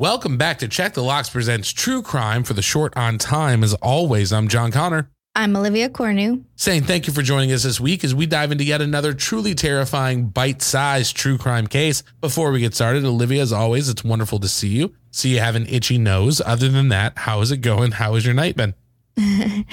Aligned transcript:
Welcome 0.00 0.38
back 0.38 0.60
to 0.60 0.66
Check 0.66 0.94
the 0.94 1.02
Locks 1.02 1.28
presents 1.28 1.70
True 1.72 2.00
Crime 2.00 2.42
for 2.42 2.54
the 2.54 2.62
short 2.62 2.96
on 2.96 3.18
time. 3.18 3.62
As 3.62 3.74
always, 3.74 4.32
I'm 4.32 4.48
John 4.48 4.72
Conner. 4.72 5.10
I'm 5.34 5.54
Olivia 5.54 5.90
Cornu. 5.90 6.42
Saying 6.56 6.84
thank 6.84 7.06
you 7.06 7.12
for 7.12 7.20
joining 7.20 7.52
us 7.52 7.64
this 7.64 7.80
week 7.80 8.02
as 8.02 8.14
we 8.14 8.24
dive 8.24 8.50
into 8.50 8.64
yet 8.64 8.80
another 8.80 9.12
truly 9.12 9.54
terrifying, 9.54 10.28
bite 10.28 10.62
sized 10.62 11.16
true 11.16 11.36
crime 11.36 11.66
case. 11.66 12.02
Before 12.22 12.50
we 12.50 12.60
get 12.60 12.74
started, 12.74 13.04
Olivia, 13.04 13.42
as 13.42 13.52
always, 13.52 13.90
it's 13.90 14.02
wonderful 14.02 14.38
to 14.38 14.48
see 14.48 14.68
you. 14.68 14.94
See 15.10 15.34
you 15.34 15.40
have 15.40 15.54
an 15.54 15.66
itchy 15.66 15.98
nose. 15.98 16.40
Other 16.46 16.70
than 16.70 16.88
that, 16.88 17.18
how 17.18 17.42
is 17.42 17.50
it 17.50 17.58
going? 17.58 17.90
How 17.90 18.14
has 18.14 18.24
your 18.24 18.32
night 18.32 18.56
been? 18.56 18.72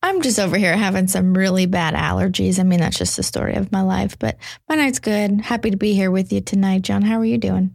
I'm 0.00 0.22
just 0.22 0.38
over 0.38 0.56
here 0.56 0.76
having 0.76 1.08
some 1.08 1.34
really 1.34 1.66
bad 1.66 1.94
allergies. 1.94 2.60
I 2.60 2.62
mean, 2.62 2.78
that's 2.78 2.98
just 2.98 3.16
the 3.16 3.24
story 3.24 3.54
of 3.54 3.72
my 3.72 3.82
life, 3.82 4.16
but 4.16 4.36
my 4.68 4.76
night's 4.76 5.00
good. 5.00 5.40
Happy 5.40 5.72
to 5.72 5.76
be 5.76 5.94
here 5.94 6.12
with 6.12 6.32
you 6.32 6.40
tonight, 6.40 6.82
John. 6.82 7.02
How 7.02 7.18
are 7.18 7.24
you 7.24 7.38
doing? 7.38 7.74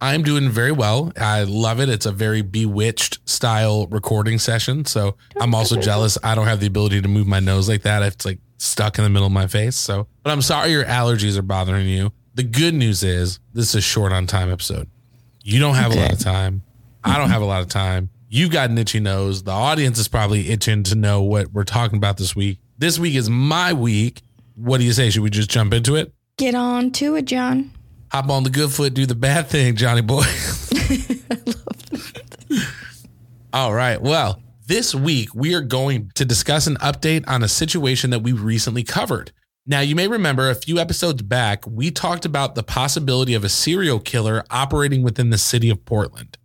I'm 0.00 0.22
doing 0.22 0.48
very 0.50 0.72
well. 0.72 1.12
I 1.16 1.42
love 1.42 1.80
it. 1.80 1.88
It's 1.88 2.06
a 2.06 2.12
very 2.12 2.42
bewitched 2.42 3.18
style 3.28 3.86
recording 3.88 4.38
session. 4.38 4.84
So 4.84 5.16
I'm 5.40 5.54
also 5.54 5.76
jealous. 5.76 6.16
I 6.22 6.34
don't 6.34 6.46
have 6.46 6.60
the 6.60 6.66
ability 6.66 7.02
to 7.02 7.08
move 7.08 7.26
my 7.26 7.40
nose 7.40 7.68
like 7.68 7.82
that. 7.82 8.02
It's 8.02 8.24
like 8.24 8.38
stuck 8.58 8.98
in 8.98 9.04
the 9.04 9.10
middle 9.10 9.26
of 9.26 9.32
my 9.32 9.46
face. 9.46 9.76
So, 9.76 10.06
but 10.22 10.30
I'm 10.30 10.42
sorry 10.42 10.70
your 10.70 10.84
allergies 10.84 11.36
are 11.36 11.42
bothering 11.42 11.88
you. 11.88 12.12
The 12.34 12.44
good 12.44 12.74
news 12.74 13.02
is 13.02 13.40
this 13.52 13.70
is 13.70 13.74
a 13.76 13.80
short 13.80 14.12
on 14.12 14.26
time 14.26 14.50
episode. 14.52 14.88
You 15.42 15.58
don't 15.58 15.74
have 15.74 15.92
a 15.92 15.96
lot 15.96 16.12
of 16.12 16.18
time. 16.20 16.62
I 17.02 17.16
don't 17.18 17.30
have 17.30 17.42
a 17.42 17.46
lot 17.46 17.62
of 17.62 17.68
time. 17.68 18.10
You 18.28 18.48
got 18.48 18.70
an 18.70 18.78
itchy 18.78 19.00
nose. 19.00 19.42
The 19.42 19.50
audience 19.50 19.98
is 19.98 20.06
probably 20.06 20.50
itching 20.50 20.82
to 20.84 20.94
know 20.94 21.22
what 21.22 21.52
we're 21.52 21.64
talking 21.64 21.96
about 21.96 22.18
this 22.18 22.36
week. 22.36 22.58
This 22.76 22.98
week 22.98 23.14
is 23.14 23.30
my 23.30 23.72
week. 23.72 24.22
What 24.54 24.78
do 24.78 24.84
you 24.84 24.92
say? 24.92 25.10
Should 25.10 25.22
we 25.22 25.30
just 25.30 25.48
jump 25.48 25.72
into 25.72 25.96
it? 25.96 26.12
Get 26.36 26.54
on 26.54 26.90
to 26.92 27.16
it, 27.16 27.24
John. 27.24 27.72
Hop 28.10 28.30
on 28.30 28.42
the 28.42 28.50
good 28.50 28.70
foot, 28.70 28.94
do 28.94 29.06
the 29.06 29.14
bad 29.14 29.48
thing, 29.48 29.76
Johnny 29.76 30.00
boy. 30.00 30.24
All 33.52 33.74
right. 33.74 34.00
Well, 34.00 34.42
this 34.66 34.94
week 34.94 35.34
we 35.34 35.54
are 35.54 35.60
going 35.60 36.10
to 36.14 36.24
discuss 36.24 36.66
an 36.66 36.76
update 36.76 37.24
on 37.26 37.42
a 37.42 37.48
situation 37.48 38.10
that 38.10 38.20
we 38.20 38.32
recently 38.32 38.82
covered. 38.82 39.32
Now, 39.66 39.80
you 39.80 39.94
may 39.94 40.08
remember 40.08 40.48
a 40.48 40.54
few 40.54 40.78
episodes 40.78 41.20
back, 41.20 41.66
we 41.66 41.90
talked 41.90 42.24
about 42.24 42.54
the 42.54 42.62
possibility 42.62 43.34
of 43.34 43.44
a 43.44 43.50
serial 43.50 44.00
killer 44.00 44.42
operating 44.50 45.02
within 45.02 45.28
the 45.28 45.36
city 45.36 45.68
of 45.68 45.84
Portland. 45.84 46.38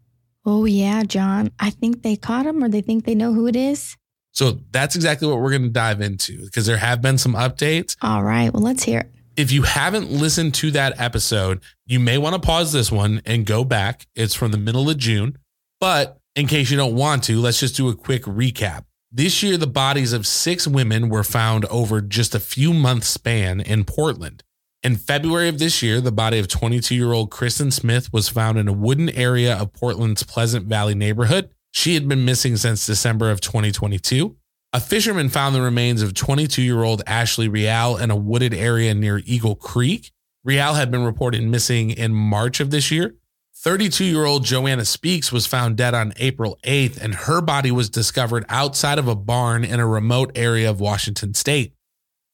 Oh, 0.46 0.66
yeah, 0.66 1.03
John. 1.03 1.52
I 1.59 1.69
think 1.69 2.03
they 2.03 2.18
caught 2.18 2.46
him 2.46 2.62
or 2.62 2.68
they 2.68 2.81
think 2.81 3.06
they 3.06 3.16
know 3.16 3.34
who 3.34 3.47
it 3.47 3.56
is. 3.56 3.96
So 4.31 4.59
that's 4.72 4.96
exactly 4.96 5.28
what 5.28 5.40
we're 5.40 5.52
going 5.52 5.63
to 5.63 5.69
dive 5.69 6.02
into 6.02 6.44
because 6.44 6.66
there 6.66 6.78
have 6.78 7.02
been 7.02 7.18
some 7.18 7.34
updates. 7.34 7.96
All 8.02 8.23
right. 8.23 8.52
Well, 8.52 8.63
let's 8.63 8.84
hear 8.84 9.02
it. 9.02 9.12
If 9.35 9.51
you 9.51 9.63
haven't 9.63 10.11
listened 10.11 10.53
to 10.55 10.69
that 10.71 10.99
episode, 10.99 11.61
you 11.88 11.99
may 11.99 12.19
want 12.19 12.35
to 12.35 12.39
pause 12.39 12.71
this 12.71 12.91
one 12.91 13.21
and 13.25 13.47
go 13.47 13.63
back. 13.63 14.05
It's 14.16 14.35
from 14.35 14.51
the 14.51 14.59
middle 14.59 14.89
of 14.91 14.97
June. 14.97 15.39
But 15.79 16.19
in 16.35 16.45
case 16.45 16.69
you 16.69 16.77
don't 16.77 16.95
want 16.95 17.23
to, 17.25 17.39
let's 17.39 17.59
just 17.59 17.75
do 17.75 17.89
a 17.89 17.95
quick 17.95 18.23
recap. 18.23 18.85
This 19.11 19.41
year, 19.41 19.57
the 19.57 19.67
bodies 19.67 20.13
of 20.13 20.27
six 20.27 20.67
women 20.67 21.09
were 21.09 21.23
found 21.23 21.66
over 21.66 21.99
just 21.99 22.35
a 22.35 22.39
few 22.39 22.73
months 22.73 23.07
span 23.07 23.59
in 23.59 23.85
Portland. 23.85 24.43
In 24.83 24.97
February 24.97 25.49
of 25.49 25.57
this 25.57 25.81
year, 25.81 25.99
the 25.99 26.11
body 26.11 26.38
of 26.38 26.47
22 26.47 26.93
year 26.93 27.11
old 27.11 27.31
Kristen 27.31 27.72
Smith 27.72 28.13
was 28.13 28.29
found 28.29 28.59
in 28.59 28.67
a 28.67 28.73
wooden 28.73 29.09
area 29.09 29.55
of 29.55 29.73
Portland's 29.73 30.23
Pleasant 30.23 30.67
Valley 30.67 30.93
neighborhood. 30.93 31.49
She 31.72 31.95
had 31.95 32.07
been 32.07 32.23
missing 32.23 32.55
since 32.55 32.85
December 32.85 33.31
of 33.31 33.41
2022. 33.41 34.35
A 34.75 34.79
fisherman 34.79 35.29
found 35.29 35.53
the 35.53 35.61
remains 35.61 36.01
of 36.01 36.16
22 36.16 36.63
year 36.63 36.81
old 36.81 37.03
Ashley 37.06 37.47
Real 37.47 37.95
in 37.95 38.09
a 38.09 38.16
wooded 38.16 38.56
area 38.56 38.95
near 38.95 39.22
Eagle 39.23 39.56
Creek. 39.56 40.11
Real 40.44 40.73
had 40.73 40.89
been 40.89 41.03
reported 41.03 41.44
missing 41.44 41.91
in 41.91 42.11
March 42.11 42.59
of 42.59 42.72
this 42.72 42.89
year. 42.89 43.13
32 43.56 44.03
year 44.03 44.25
old 44.25 44.44
Joanna 44.44 44.84
Speaks 44.84 45.31
was 45.31 45.45
found 45.45 45.78
dead 45.78 45.94
on 45.94 46.11
April 46.17 46.57
8th, 46.63 47.00
and 47.00 47.13
her 47.13 47.39
body 47.39 47.69
was 47.69 47.88
discovered 47.88 48.45
outside 48.50 48.97
of 48.97 49.07
a 49.07 49.16
barn 49.16 49.63
in 49.63 49.79
a 49.79 49.85
remote 49.85 50.31
area 50.34 50.72
of 50.72 50.79
Washington 50.79 51.35
state. 51.35 51.75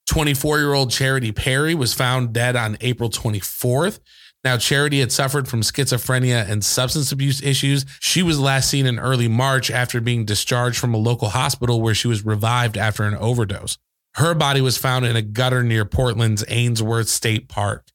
24 0.07 0.59
year 0.59 0.73
old 0.73 0.91
Charity 0.91 1.33
Perry 1.33 1.75
was 1.75 1.94
found 1.94 2.31
dead 2.31 2.56
on 2.56 2.77
April 2.79 3.09
24th. 3.09 4.00
Now, 4.44 4.57
Charity 4.57 5.01
had 5.01 5.11
suffered 5.11 5.50
from 5.50 5.61
schizophrenia 5.61 6.50
and 6.50 6.63
substance 6.63 7.11
abuse 7.11 7.41
issues. 7.41 7.85
She 8.00 8.23
was 8.23 8.39
last 8.39 8.69
seen 8.69 8.85
in 8.85 8.97
early 8.97 9.27
March 9.27 9.69
after 9.69 10.00
being 10.00 10.23
discharged 10.23 10.79
from 10.79 10.94
a 10.94 10.97
local 10.97 11.29
hospital 11.29 11.81
where 11.81 11.94
she 11.94 12.07
was 12.07 12.25
revived 12.25 12.77
after 12.77 13.03
an 13.03 13.16
overdose. 13.16 13.77
Her 14.16 14.33
body 14.33 14.61
was 14.61 14.77
found 14.77 15.05
in 15.05 15.16
a 15.16 15.22
gutter 15.22 15.61
near 15.61 15.85
Portland's 15.85 16.45
Ainsworth 16.47 17.09
State 17.09 17.50
Park. 17.50 17.88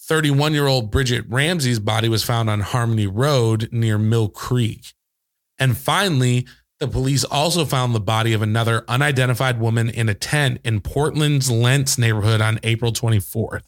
31 0.00 0.54
year 0.54 0.66
old 0.66 0.90
Bridget 0.90 1.24
Ramsey's 1.28 1.78
body 1.78 2.08
was 2.08 2.24
found 2.24 2.50
on 2.50 2.60
Harmony 2.60 3.06
Road 3.06 3.68
near 3.70 3.98
Mill 3.98 4.28
Creek. 4.28 4.94
And 5.58 5.76
finally, 5.76 6.46
the 6.80 6.88
police 6.88 7.24
also 7.24 7.66
found 7.66 7.94
the 7.94 8.00
body 8.00 8.32
of 8.32 8.40
another 8.40 8.84
unidentified 8.88 9.60
woman 9.60 9.90
in 9.90 10.08
a 10.08 10.14
tent 10.14 10.60
in 10.64 10.80
Portland's 10.80 11.50
Lents 11.50 11.98
neighborhood 11.98 12.40
on 12.40 12.58
April 12.62 12.90
24th. 12.90 13.64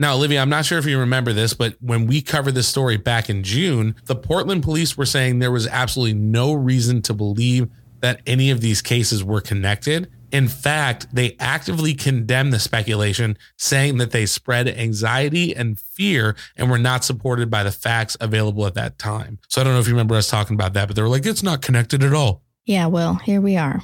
Now, 0.00 0.14
Olivia, 0.14 0.40
I'm 0.40 0.48
not 0.48 0.64
sure 0.64 0.78
if 0.78 0.86
you 0.86 0.98
remember 0.98 1.34
this, 1.34 1.52
but 1.52 1.74
when 1.78 2.06
we 2.06 2.22
covered 2.22 2.54
this 2.54 2.66
story 2.66 2.96
back 2.96 3.28
in 3.28 3.42
June, 3.44 3.94
the 4.06 4.16
Portland 4.16 4.62
police 4.62 4.96
were 4.96 5.04
saying 5.04 5.40
there 5.40 5.52
was 5.52 5.66
absolutely 5.66 6.14
no 6.14 6.54
reason 6.54 7.02
to 7.02 7.12
believe 7.12 7.68
that 8.00 8.22
any 8.26 8.50
of 8.50 8.62
these 8.62 8.80
cases 8.80 9.22
were 9.22 9.42
connected. 9.42 10.10
In 10.32 10.48
fact, 10.48 11.08
they 11.12 11.36
actively 11.38 11.92
condemned 11.92 12.50
the 12.50 12.58
speculation, 12.58 13.36
saying 13.58 13.98
that 13.98 14.10
they 14.10 14.24
spread 14.24 14.68
anxiety 14.68 15.54
and 15.54 15.78
fear 15.78 16.34
and 16.56 16.70
were 16.70 16.78
not 16.78 17.04
supported 17.04 17.50
by 17.50 17.62
the 17.62 17.70
facts 17.70 18.16
available 18.22 18.64
at 18.64 18.72
that 18.74 18.98
time. 18.98 19.38
So 19.48 19.60
I 19.60 19.64
don't 19.64 19.74
know 19.74 19.80
if 19.80 19.86
you 19.86 19.92
remember 19.92 20.14
us 20.14 20.30
talking 20.30 20.54
about 20.54 20.72
that, 20.72 20.86
but 20.86 20.96
they 20.96 21.02
were 21.02 21.08
like, 21.08 21.26
it's 21.26 21.42
not 21.42 21.60
connected 21.60 22.02
at 22.02 22.14
all. 22.14 22.42
Yeah, 22.64 22.86
well, 22.86 23.16
here 23.16 23.42
we 23.42 23.58
are. 23.58 23.82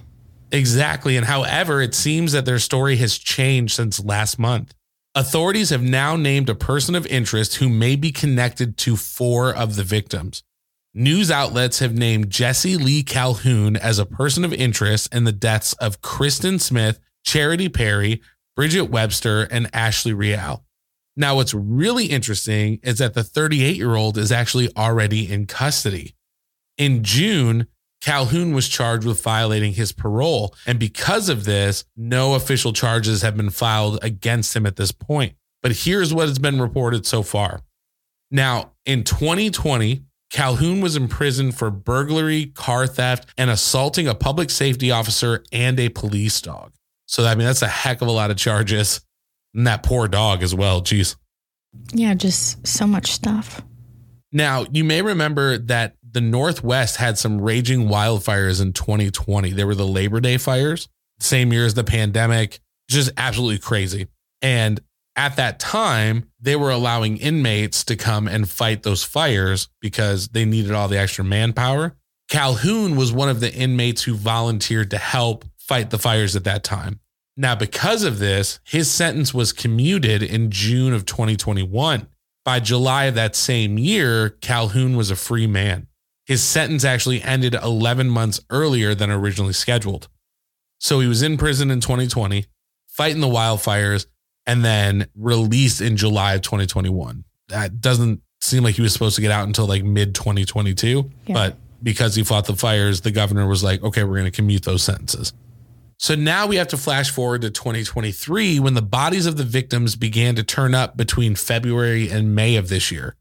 Exactly. 0.51 1.19
And 1.19 1.27
however, 1.27 1.83
it 1.83 1.95
seems 1.95 2.33
that 2.33 2.47
their 2.47 2.59
story 2.59 2.97
has 2.97 3.19
changed 3.19 3.75
since 3.75 4.03
last 4.03 4.39
month. 4.39 4.73
Authorities 5.17 5.71
have 5.71 5.83
now 5.83 6.15
named 6.15 6.51
a 6.51 6.55
person 6.55 6.95
of 6.95 7.07
interest 7.07 7.55
who 7.55 7.71
may 7.71 7.97
be 7.97 8.13
connected 8.13 8.77
to 8.77 8.97
four 8.97 9.51
of 9.51 9.77
the 9.77 9.83
victims. 9.83 10.43
News 10.93 11.31
outlets 11.31 11.79
have 11.79 11.97
named 11.97 12.29
Jesse 12.29 12.77
Lee 12.77 13.03
Calhoun 13.03 13.77
as 13.77 13.99
a 13.99 14.05
person 14.05 14.45
of 14.45 14.53
interest 14.53 15.15
in 15.15 15.25
the 15.25 15.33
deaths 15.33 15.73
of 15.75 16.03
Kristen 16.03 16.59
Smith, 16.59 17.01
Charity 17.25 17.71
Perry, 17.71 18.21
Bridget 18.57 18.91
Webster, 18.91 19.45
and 19.45 19.71
Ashley 19.73 20.13
Real. 20.13 20.67
Now, 21.17 21.37
what's 21.37 21.55
really 21.55 22.07
interesting 22.07 22.79
is 22.83 22.99
that 22.99 23.15
the 23.15 23.25
38 23.25 23.75
year 23.75 23.95
old 23.95 24.19
is 24.19 24.31
actually 24.31 24.69
already 24.77 25.33
in 25.33 25.47
custody. 25.47 26.15
In 26.77 27.03
June, 27.03 27.69
Calhoun 28.07 28.53
was 28.53 28.69
charged 28.69 29.05
with 29.05 29.21
violating 29.21 29.73
his 29.73 29.91
parole. 29.91 30.55
And 30.65 30.79
because 30.79 31.29
of 31.29 31.45
this, 31.45 31.85
no 31.97 32.35
official 32.35 32.73
charges 32.73 33.23
have 33.23 33.37
been 33.37 33.51
filed 33.51 33.99
against 34.01 34.55
him 34.55 34.65
at 34.65 34.77
this 34.77 34.93
point. 34.93 35.35
But 35.61 35.73
here's 35.73 36.15
what 36.15 36.29
has 36.29 36.39
been 36.39 36.61
reported 36.61 37.05
so 37.05 37.25
far. 37.25 37.63
Now, 38.31 38.75
in 38.85 39.03
2020, 39.03 40.05
Calhoun 40.31 40.81
was 40.81 40.95
imprisoned 40.95 41.57
for 41.59 41.69
burglary, 41.69 42.47
car 42.47 42.87
theft, 42.87 43.29
and 43.37 43.51
assaulting 43.51 44.07
a 44.07 44.15
public 44.15 44.51
safety 44.51 44.93
officer 44.93 45.43
and 45.51 45.81
a 45.81 45.89
police 45.89 46.41
dog. 46.41 46.75
So, 47.07 47.25
I 47.25 47.35
mean, 47.35 47.49
that's 47.49 47.63
a 47.63 47.69
heck 47.69 48.03
of 48.03 48.07
a 48.07 48.13
lot 48.13 48.31
of 48.31 48.37
charges. 48.37 49.01
And 49.53 49.67
that 49.67 49.83
poor 49.83 50.07
dog 50.07 50.45
as 50.45 50.55
well. 50.55 50.81
Jeez. 50.81 51.17
Yeah, 51.93 52.15
just 52.15 52.65
so 52.65 52.87
much 52.87 53.11
stuff. 53.11 53.63
Now, 54.31 54.65
you 54.71 54.85
may 54.85 55.03
remember 55.03 55.59
that 55.59 55.97
the 56.11 56.21
Northwest 56.21 56.97
had 56.97 57.19
some 57.19 57.41
raging 57.41 57.89
wildfires 57.89 58.61
in 58.61 58.73
2020. 58.73 59.53
They 59.53 59.65
were 59.65 59.75
the 59.75 59.87
Labor 59.87 60.21
Day 60.21 60.37
fires, 60.39 60.89
same 61.19 61.53
year 61.53 61.67
as 61.67 61.75
the 61.75 61.85
pandemic, 61.85 62.61
just 62.89 63.11
absolutely 63.17 63.59
crazy. 63.59 64.09
And 64.43 64.81
at 65.17 65.37
that 65.37 65.59
time, 65.59 66.31
they 66.41 66.57
were 66.57 66.71
allowing 66.71 67.17
inmates 67.17 67.85
to 67.85 67.97
come 67.97 68.29
and 68.29 68.49
fight 68.49 68.83
those 68.83 69.03
fires 69.03 69.69
because 69.81 70.29
they 70.29 70.45
needed 70.45 70.73
all 70.73 70.89
the 70.89 70.99
extra 70.99 71.25
manpower. 71.25 71.97
Calhoun 72.29 72.97
was 72.97 73.13
one 73.13 73.29
of 73.29 73.41
the 73.41 73.53
inmates 73.55 74.03
who 74.03 74.15
volunteered 74.15 74.91
to 74.91 74.99
help 74.99 75.45
fight 75.59 75.91
the 75.91 75.99
fires 75.99 76.37
at 76.37 76.45
that 76.45 76.65
time. 76.65 77.01
Now, 77.37 77.55
because 77.55 78.03
of 78.03 78.19
this, 78.19 78.61
his 78.65 78.91
sentence 78.91 79.35
was 79.35 79.53
commuted 79.53 80.23
in 80.23 80.51
June 80.51 80.93
of 80.93 81.05
2021. 81.05 82.09
By 82.45 82.61
July 82.61 83.05
of 83.05 83.15
that 83.17 83.37
same 83.37 83.79
year, 83.79 84.31
Calhoun 84.31 84.97
was 84.97 85.11
a 85.11 85.17
free 85.17 85.47
man. 85.47 85.89
His 86.27 86.43
sentence 86.43 86.85
actually 86.85 87.23
ended 87.23 87.55
11 87.55 88.11
months 88.11 88.41
earlier 88.51 88.95
than 88.95 89.11
originally 89.11 89.53
scheduled. 89.53 90.09
So 90.79 91.01
he 91.01 91.07
was 91.07 91.23
in 91.23 91.39
prison 91.39 91.71
in 91.71 91.81
2020, 91.81 92.45
fighting 92.89 93.21
the 93.21 93.29
wildfires, 93.29 94.07
and 94.45 94.65
then 94.65 95.07
released 95.17 95.81
in 95.81 95.97
July 95.97 96.35
of 96.35 96.43
2021. 96.43 97.25
That 97.49 97.81
doesn't 97.81 98.21
seem 98.41 98.65
like 98.65 98.75
he 98.75 98.83
was 98.83 98.93
supposed 98.93 99.17
to 99.17 99.23
get 99.23 99.31
out 99.31 99.47
until 99.47 99.67
like 99.67 99.85
mid 99.85 100.15
2022, 100.15 101.11
Yeah. 101.27 101.33
but 101.35 101.57
because 101.83 102.15
he 102.17 102.25
fought 102.25 102.47
the 102.47 102.57
fires, 102.57 103.01
the 103.03 103.11
governor 103.13 103.47
was 103.47 103.63
like, 103.63 103.83
okay, 103.83 104.03
we're 104.05 104.15
going 104.17 104.25
to 104.25 104.31
commute 104.31 104.65
those 104.65 104.83
sentences. 104.83 105.33
So 105.99 106.15
now 106.15 106.47
we 106.47 106.57
have 106.57 106.69
to 106.69 106.77
flash 106.77 107.11
forward 107.11 107.43
to 107.43 107.51
2023 107.51 108.61
when 108.61 108.75
the 108.75 108.83
bodies 108.83 109.27
of 109.27 109.37
the 109.37 109.45
victims 109.45 109.97
began 109.97 110.35
to 110.35 110.43
turn 110.43 110.75
up 110.75 110.97
between 110.97 111.35
February 111.37 112.11
and 112.11 112.35
May 112.35 112.57
of 112.57 112.69
this 112.69 112.91
year. 112.91 113.15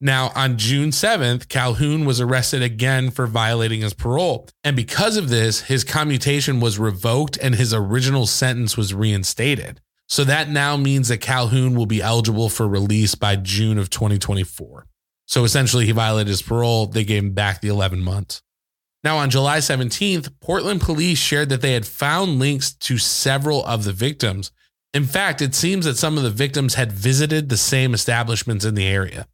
Now, 0.00 0.30
on 0.36 0.58
June 0.58 0.90
7th, 0.90 1.48
Calhoun 1.48 2.04
was 2.04 2.20
arrested 2.20 2.62
again 2.62 3.10
for 3.10 3.26
violating 3.26 3.80
his 3.80 3.94
parole. 3.94 4.48
And 4.62 4.76
because 4.76 5.16
of 5.16 5.28
this, 5.28 5.62
his 5.62 5.82
commutation 5.82 6.60
was 6.60 6.78
revoked 6.78 7.36
and 7.42 7.56
his 7.56 7.74
original 7.74 8.26
sentence 8.26 8.76
was 8.76 8.94
reinstated. 8.94 9.80
So 10.06 10.22
that 10.24 10.48
now 10.48 10.76
means 10.76 11.08
that 11.08 11.20
Calhoun 11.20 11.74
will 11.74 11.86
be 11.86 12.00
eligible 12.00 12.48
for 12.48 12.68
release 12.68 13.16
by 13.16 13.36
June 13.36 13.76
of 13.76 13.90
2024. 13.90 14.86
So 15.26 15.44
essentially, 15.44 15.84
he 15.84 15.92
violated 15.92 16.28
his 16.28 16.42
parole. 16.42 16.86
They 16.86 17.04
gave 17.04 17.24
him 17.24 17.34
back 17.34 17.60
the 17.60 17.68
11 17.68 18.00
months. 18.00 18.42
Now, 19.04 19.18
on 19.18 19.30
July 19.30 19.58
17th, 19.58 20.32
Portland 20.40 20.80
police 20.80 21.18
shared 21.18 21.50
that 21.50 21.60
they 21.60 21.72
had 21.72 21.86
found 21.86 22.38
links 22.38 22.72
to 22.72 22.98
several 22.98 23.64
of 23.66 23.84
the 23.84 23.92
victims. 23.92 24.52
In 24.94 25.04
fact, 25.04 25.42
it 25.42 25.54
seems 25.54 25.84
that 25.84 25.98
some 25.98 26.16
of 26.16 26.24
the 26.24 26.30
victims 26.30 26.74
had 26.74 26.92
visited 26.92 27.48
the 27.48 27.56
same 27.56 27.94
establishments 27.94 28.64
in 28.64 28.74
the 28.74 28.86
area. 28.86 29.26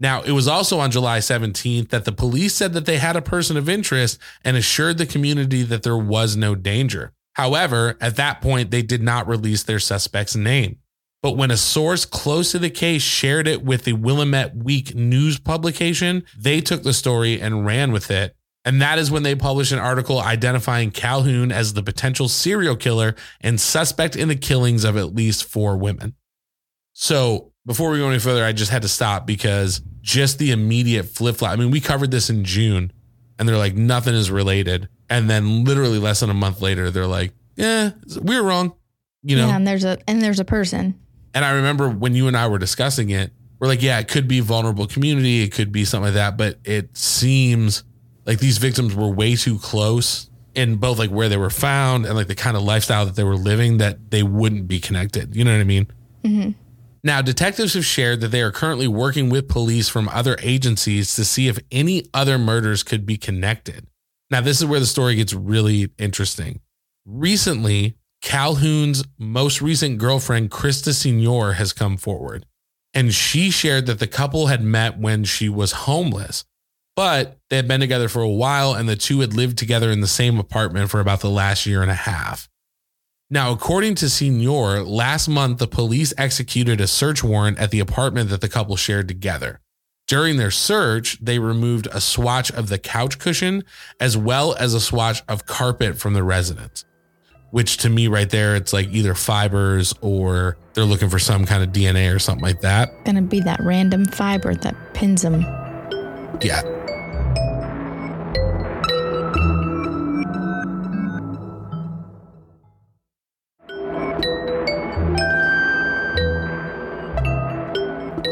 Now, 0.00 0.22
it 0.22 0.32
was 0.32 0.48
also 0.48 0.80
on 0.80 0.90
July 0.90 1.18
17th 1.18 1.90
that 1.90 2.04
the 2.04 2.12
police 2.12 2.54
said 2.54 2.72
that 2.72 2.84
they 2.84 2.98
had 2.98 3.16
a 3.16 3.22
person 3.22 3.56
of 3.56 3.68
interest 3.68 4.18
and 4.44 4.56
assured 4.56 4.98
the 4.98 5.06
community 5.06 5.62
that 5.62 5.82
there 5.82 5.96
was 5.96 6.36
no 6.36 6.54
danger. 6.54 7.12
However, 7.34 7.96
at 8.00 8.16
that 8.16 8.40
point, 8.40 8.70
they 8.70 8.82
did 8.82 9.02
not 9.02 9.28
release 9.28 9.62
their 9.62 9.78
suspect's 9.78 10.36
name. 10.36 10.78
But 11.22 11.38
when 11.38 11.50
a 11.50 11.56
source 11.56 12.04
close 12.04 12.52
to 12.52 12.58
the 12.58 12.68
case 12.68 13.00
shared 13.00 13.48
it 13.48 13.64
with 13.64 13.84
the 13.84 13.94
Willamette 13.94 14.54
Week 14.54 14.94
news 14.94 15.38
publication, 15.38 16.24
they 16.36 16.60
took 16.60 16.82
the 16.82 16.92
story 16.92 17.40
and 17.40 17.64
ran 17.64 17.92
with 17.92 18.10
it. 18.10 18.36
And 18.66 18.80
that 18.82 18.98
is 18.98 19.10
when 19.10 19.22
they 19.22 19.34
published 19.34 19.72
an 19.72 19.78
article 19.78 20.20
identifying 20.20 20.90
Calhoun 20.90 21.50
as 21.50 21.72
the 21.72 21.82
potential 21.82 22.28
serial 22.28 22.76
killer 22.76 23.14
and 23.40 23.58
suspect 23.58 24.16
in 24.16 24.28
the 24.28 24.36
killings 24.36 24.84
of 24.84 24.98
at 24.98 25.14
least 25.14 25.44
four 25.44 25.78
women. 25.78 26.14
So 26.92 27.53
before 27.66 27.90
we 27.90 27.98
go 27.98 28.08
any 28.08 28.18
further, 28.18 28.44
I 28.44 28.52
just 28.52 28.70
had 28.70 28.82
to 28.82 28.88
stop 28.88 29.26
because 29.26 29.80
just 30.02 30.38
the 30.38 30.50
immediate 30.50 31.04
flip 31.04 31.36
flop. 31.36 31.52
I 31.52 31.56
mean, 31.56 31.70
we 31.70 31.80
covered 31.80 32.10
this 32.10 32.30
in 32.30 32.44
June 32.44 32.92
and 33.38 33.48
they're 33.48 33.56
like, 33.56 33.74
nothing 33.74 34.14
is 34.14 34.30
related. 34.30 34.88
And 35.08 35.28
then 35.28 35.64
literally 35.64 35.98
less 35.98 36.20
than 36.20 36.30
a 36.30 36.34
month 36.34 36.60
later, 36.60 36.90
they're 36.90 37.06
like, 37.06 37.32
yeah, 37.56 37.90
we 38.20 38.36
were 38.36 38.46
wrong. 38.46 38.74
You 39.22 39.36
know, 39.36 39.46
yeah, 39.46 39.56
and 39.56 39.66
there's 39.66 39.84
a 39.84 39.98
and 40.06 40.20
there's 40.20 40.38
a 40.40 40.44
person. 40.44 41.00
and 41.32 41.44
I 41.44 41.52
remember 41.52 41.88
when 41.88 42.14
you 42.14 42.28
and 42.28 42.36
I 42.36 42.46
were 42.48 42.58
discussing 42.58 43.08
it, 43.08 43.32
we're 43.58 43.68
like, 43.68 43.80
yeah, 43.80 43.98
it 43.98 44.08
could 44.08 44.28
be 44.28 44.40
vulnerable 44.40 44.86
community, 44.86 45.42
it 45.42 45.52
could 45.52 45.72
be 45.72 45.86
something 45.86 46.06
like 46.06 46.14
that, 46.14 46.36
but 46.36 46.58
it 46.64 46.94
seems 46.96 47.84
like 48.26 48.38
these 48.38 48.58
victims 48.58 48.94
were 48.94 49.08
way 49.08 49.36
too 49.36 49.58
close 49.58 50.28
in 50.54 50.76
both 50.76 50.98
like 50.98 51.10
where 51.10 51.30
they 51.30 51.38
were 51.38 51.50
found 51.50 52.04
and 52.04 52.14
like 52.14 52.26
the 52.26 52.34
kind 52.34 52.56
of 52.56 52.62
lifestyle 52.62 53.06
that 53.06 53.16
they 53.16 53.24
were 53.24 53.36
living 53.36 53.78
that 53.78 54.10
they 54.10 54.22
wouldn't 54.22 54.68
be 54.68 54.78
connected. 54.78 55.34
You 55.34 55.44
know 55.44 55.52
what 55.52 55.60
I 55.60 55.64
mean? 55.64 55.86
Mm-hmm. 56.22 56.50
Now, 57.04 57.20
detectives 57.20 57.74
have 57.74 57.84
shared 57.84 58.22
that 58.22 58.28
they 58.28 58.40
are 58.40 58.50
currently 58.50 58.88
working 58.88 59.28
with 59.28 59.46
police 59.46 59.90
from 59.90 60.08
other 60.08 60.38
agencies 60.40 61.14
to 61.16 61.24
see 61.26 61.48
if 61.48 61.58
any 61.70 62.06
other 62.14 62.38
murders 62.38 62.82
could 62.82 63.04
be 63.04 63.18
connected. 63.18 63.86
Now, 64.30 64.40
this 64.40 64.58
is 64.58 64.66
where 64.66 64.80
the 64.80 64.86
story 64.86 65.16
gets 65.16 65.34
really 65.34 65.90
interesting. 65.98 66.60
Recently, 67.04 67.98
Calhoun's 68.22 69.04
most 69.18 69.60
recent 69.60 69.98
girlfriend, 69.98 70.50
Krista 70.50 70.94
Senior, 70.94 71.52
has 71.52 71.74
come 71.74 71.98
forward. 71.98 72.46
And 72.94 73.12
she 73.12 73.50
shared 73.50 73.84
that 73.84 73.98
the 73.98 74.06
couple 74.06 74.46
had 74.46 74.62
met 74.62 74.98
when 74.98 75.24
she 75.24 75.50
was 75.50 75.72
homeless, 75.72 76.46
but 76.96 77.38
they 77.50 77.56
had 77.56 77.68
been 77.68 77.80
together 77.80 78.08
for 78.08 78.22
a 78.22 78.30
while 78.30 78.72
and 78.72 78.88
the 78.88 78.96
two 78.96 79.20
had 79.20 79.34
lived 79.34 79.58
together 79.58 79.90
in 79.90 80.00
the 80.00 80.06
same 80.06 80.38
apartment 80.38 80.90
for 80.90 81.00
about 81.00 81.20
the 81.20 81.28
last 81.28 81.66
year 81.66 81.82
and 81.82 81.90
a 81.90 81.94
half. 81.94 82.48
Now, 83.30 83.52
according 83.52 83.94
to 83.96 84.10
Senior, 84.10 84.82
last 84.82 85.28
month 85.28 85.58
the 85.58 85.66
police 85.66 86.12
executed 86.18 86.80
a 86.80 86.86
search 86.86 87.24
warrant 87.24 87.58
at 87.58 87.70
the 87.70 87.80
apartment 87.80 88.30
that 88.30 88.40
the 88.40 88.48
couple 88.48 88.76
shared 88.76 89.08
together. 89.08 89.60
During 90.06 90.36
their 90.36 90.50
search, 90.50 91.18
they 91.22 91.38
removed 91.38 91.88
a 91.90 92.00
swatch 92.00 92.52
of 92.52 92.68
the 92.68 92.78
couch 92.78 93.18
cushion 93.18 93.64
as 93.98 94.16
well 94.16 94.54
as 94.54 94.74
a 94.74 94.80
swatch 94.80 95.22
of 95.28 95.46
carpet 95.46 95.98
from 95.98 96.12
the 96.12 96.22
residence. 96.22 96.84
Which 97.50 97.78
to 97.78 97.88
me, 97.88 98.08
right 98.08 98.28
there, 98.28 98.56
it's 98.56 98.72
like 98.72 98.88
either 98.88 99.14
fibers 99.14 99.94
or 100.02 100.58
they're 100.74 100.84
looking 100.84 101.08
for 101.08 101.18
some 101.18 101.46
kind 101.46 101.62
of 101.62 101.70
DNA 101.70 102.14
or 102.14 102.18
something 102.18 102.44
like 102.44 102.60
that. 102.60 103.04
Gonna 103.04 103.22
be 103.22 103.40
that 103.40 103.60
random 103.60 104.04
fiber 104.04 104.54
that 104.56 104.74
pins 104.92 105.22
them. 105.22 105.42
Yeah. 106.42 106.62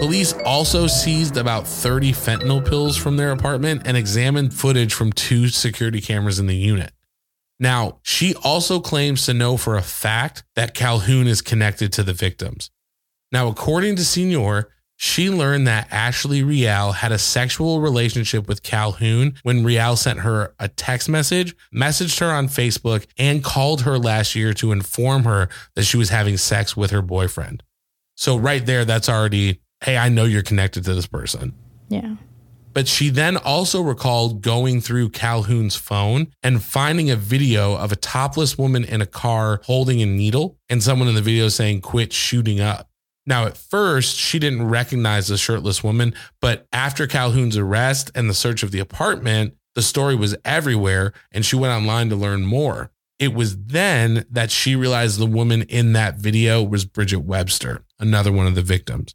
Police 0.02 0.32
also 0.44 0.88
seized 0.88 1.37
about 1.37 1.64
30 1.64 2.11
fentanyl 2.11 2.68
pills 2.68 2.97
from 2.97 3.16
their 3.16 3.30
apartment 3.30 3.82
and 3.85 3.97
examined 3.97 4.52
footage 4.52 4.92
from 4.92 5.12
two 5.12 5.47
security 5.47 6.00
cameras 6.00 6.40
in 6.40 6.49
the 6.49 6.56
unit. 6.56 6.90
Now, 7.61 8.00
she 8.02 8.35
also 8.42 8.80
claims 8.80 9.25
to 9.26 9.32
know 9.32 9.56
for 9.56 9.76
a 9.76 9.80
fact 9.80 10.42
that 10.56 10.75
Calhoun 10.75 11.28
is 11.28 11.40
connected 11.40 11.92
to 11.92 12.02
the 12.02 12.12
victims. 12.12 12.73
Now, 13.30 13.47
according 13.47 13.94
to 13.94 14.04
Senior, 14.04 14.71
she 14.97 15.30
learned 15.30 15.68
that 15.68 15.87
Ashley 15.92 16.42
Real 16.42 16.90
had 16.90 17.12
a 17.12 17.16
sexual 17.18 17.80
relationship 17.80 18.49
with 18.49 18.64
Calhoun 18.64 19.35
when 19.44 19.62
Real 19.62 19.94
sent 19.94 20.18
her 20.18 20.52
a 20.59 20.66
text 20.66 21.09
message, 21.09 21.54
messaged 21.73 22.18
her 22.18 22.32
on 22.32 22.49
Facebook, 22.49 23.06
and 23.16 23.44
called 23.44 23.82
her 23.82 24.00
last 24.00 24.35
year 24.35 24.52
to 24.54 24.73
inform 24.73 25.23
her 25.23 25.49
that 25.76 25.85
she 25.85 25.97
was 25.97 26.09
having 26.09 26.38
sex 26.38 26.76
with 26.76 26.90
her 26.90 27.02
boyfriend. 27.02 27.62
So, 28.16 28.37
right 28.37 28.66
there, 28.66 28.85
that's 28.85 29.09
already, 29.09 29.62
hey, 29.83 29.97
I 29.97 30.09
know 30.09 30.25
you're 30.25 30.43
connected 30.43 30.85
to 30.85 30.95
this 30.95 31.07
person. 31.07 31.55
Yeah. 31.89 32.17
But 32.75 32.89
she 32.89 33.11
then 33.11 33.37
also 33.37 33.83
recalled 33.83 34.41
going 34.41 34.81
through 34.81 35.11
Calhoun's 35.11 35.77
phone 35.77 36.29
and 36.43 36.62
finding 36.62 37.11
a 37.11 37.17
video 37.17 37.77
of 37.77 37.93
a 37.93 37.97
topless 37.97 38.57
woman 38.57 38.85
in 38.85 39.03
a 39.03 39.07
car 39.07 39.61
holding 39.65 40.01
a 40.01 40.07
needle 40.07 40.57
and 40.71 40.83
someone 40.83 41.09
in 41.09 41.15
the 41.15 41.21
video 41.21 41.49
saying, 41.49 41.83
quit 41.83 42.12
shooting 42.12 42.61
up. 42.61 42.89
Now, 43.27 43.47
at 43.47 43.57
first, 43.57 44.17
she 44.17 44.39
didn't 44.39 44.67
recognize 44.67 45.29
the 45.29 45.37
shirtless 45.37 45.85
woman, 45.85 46.15
but 46.41 46.67
after 46.73 47.07
Calhoun's 47.07 47.57
arrest 47.57 48.11
and 48.15 48.29
the 48.29 48.35
search 48.35 48.62
of 48.62 48.73
the 48.73 48.81
apartment, 48.81 49.55
the 49.75 49.83
story 49.83 50.15
was 50.15 50.35
everywhere 50.45 51.12
and 51.31 51.45
she 51.45 51.57
went 51.57 51.73
online 51.73 52.09
to 52.09 52.17
learn 52.17 52.43
more. 52.43 52.91
It 53.19 53.35
was 53.35 53.57
then 53.57 54.25
that 54.31 54.51
she 54.51 54.75
realized 54.75 55.19
the 55.19 55.27
woman 55.27 55.62
in 55.62 55.93
that 55.93 56.17
video 56.17 56.62
was 56.62 56.85
Bridget 56.85 57.21
Webster, 57.21 57.85
another 58.01 58.33
one 58.33 58.47
of 58.47 58.55
the 58.55 58.62
victims. 58.62 59.15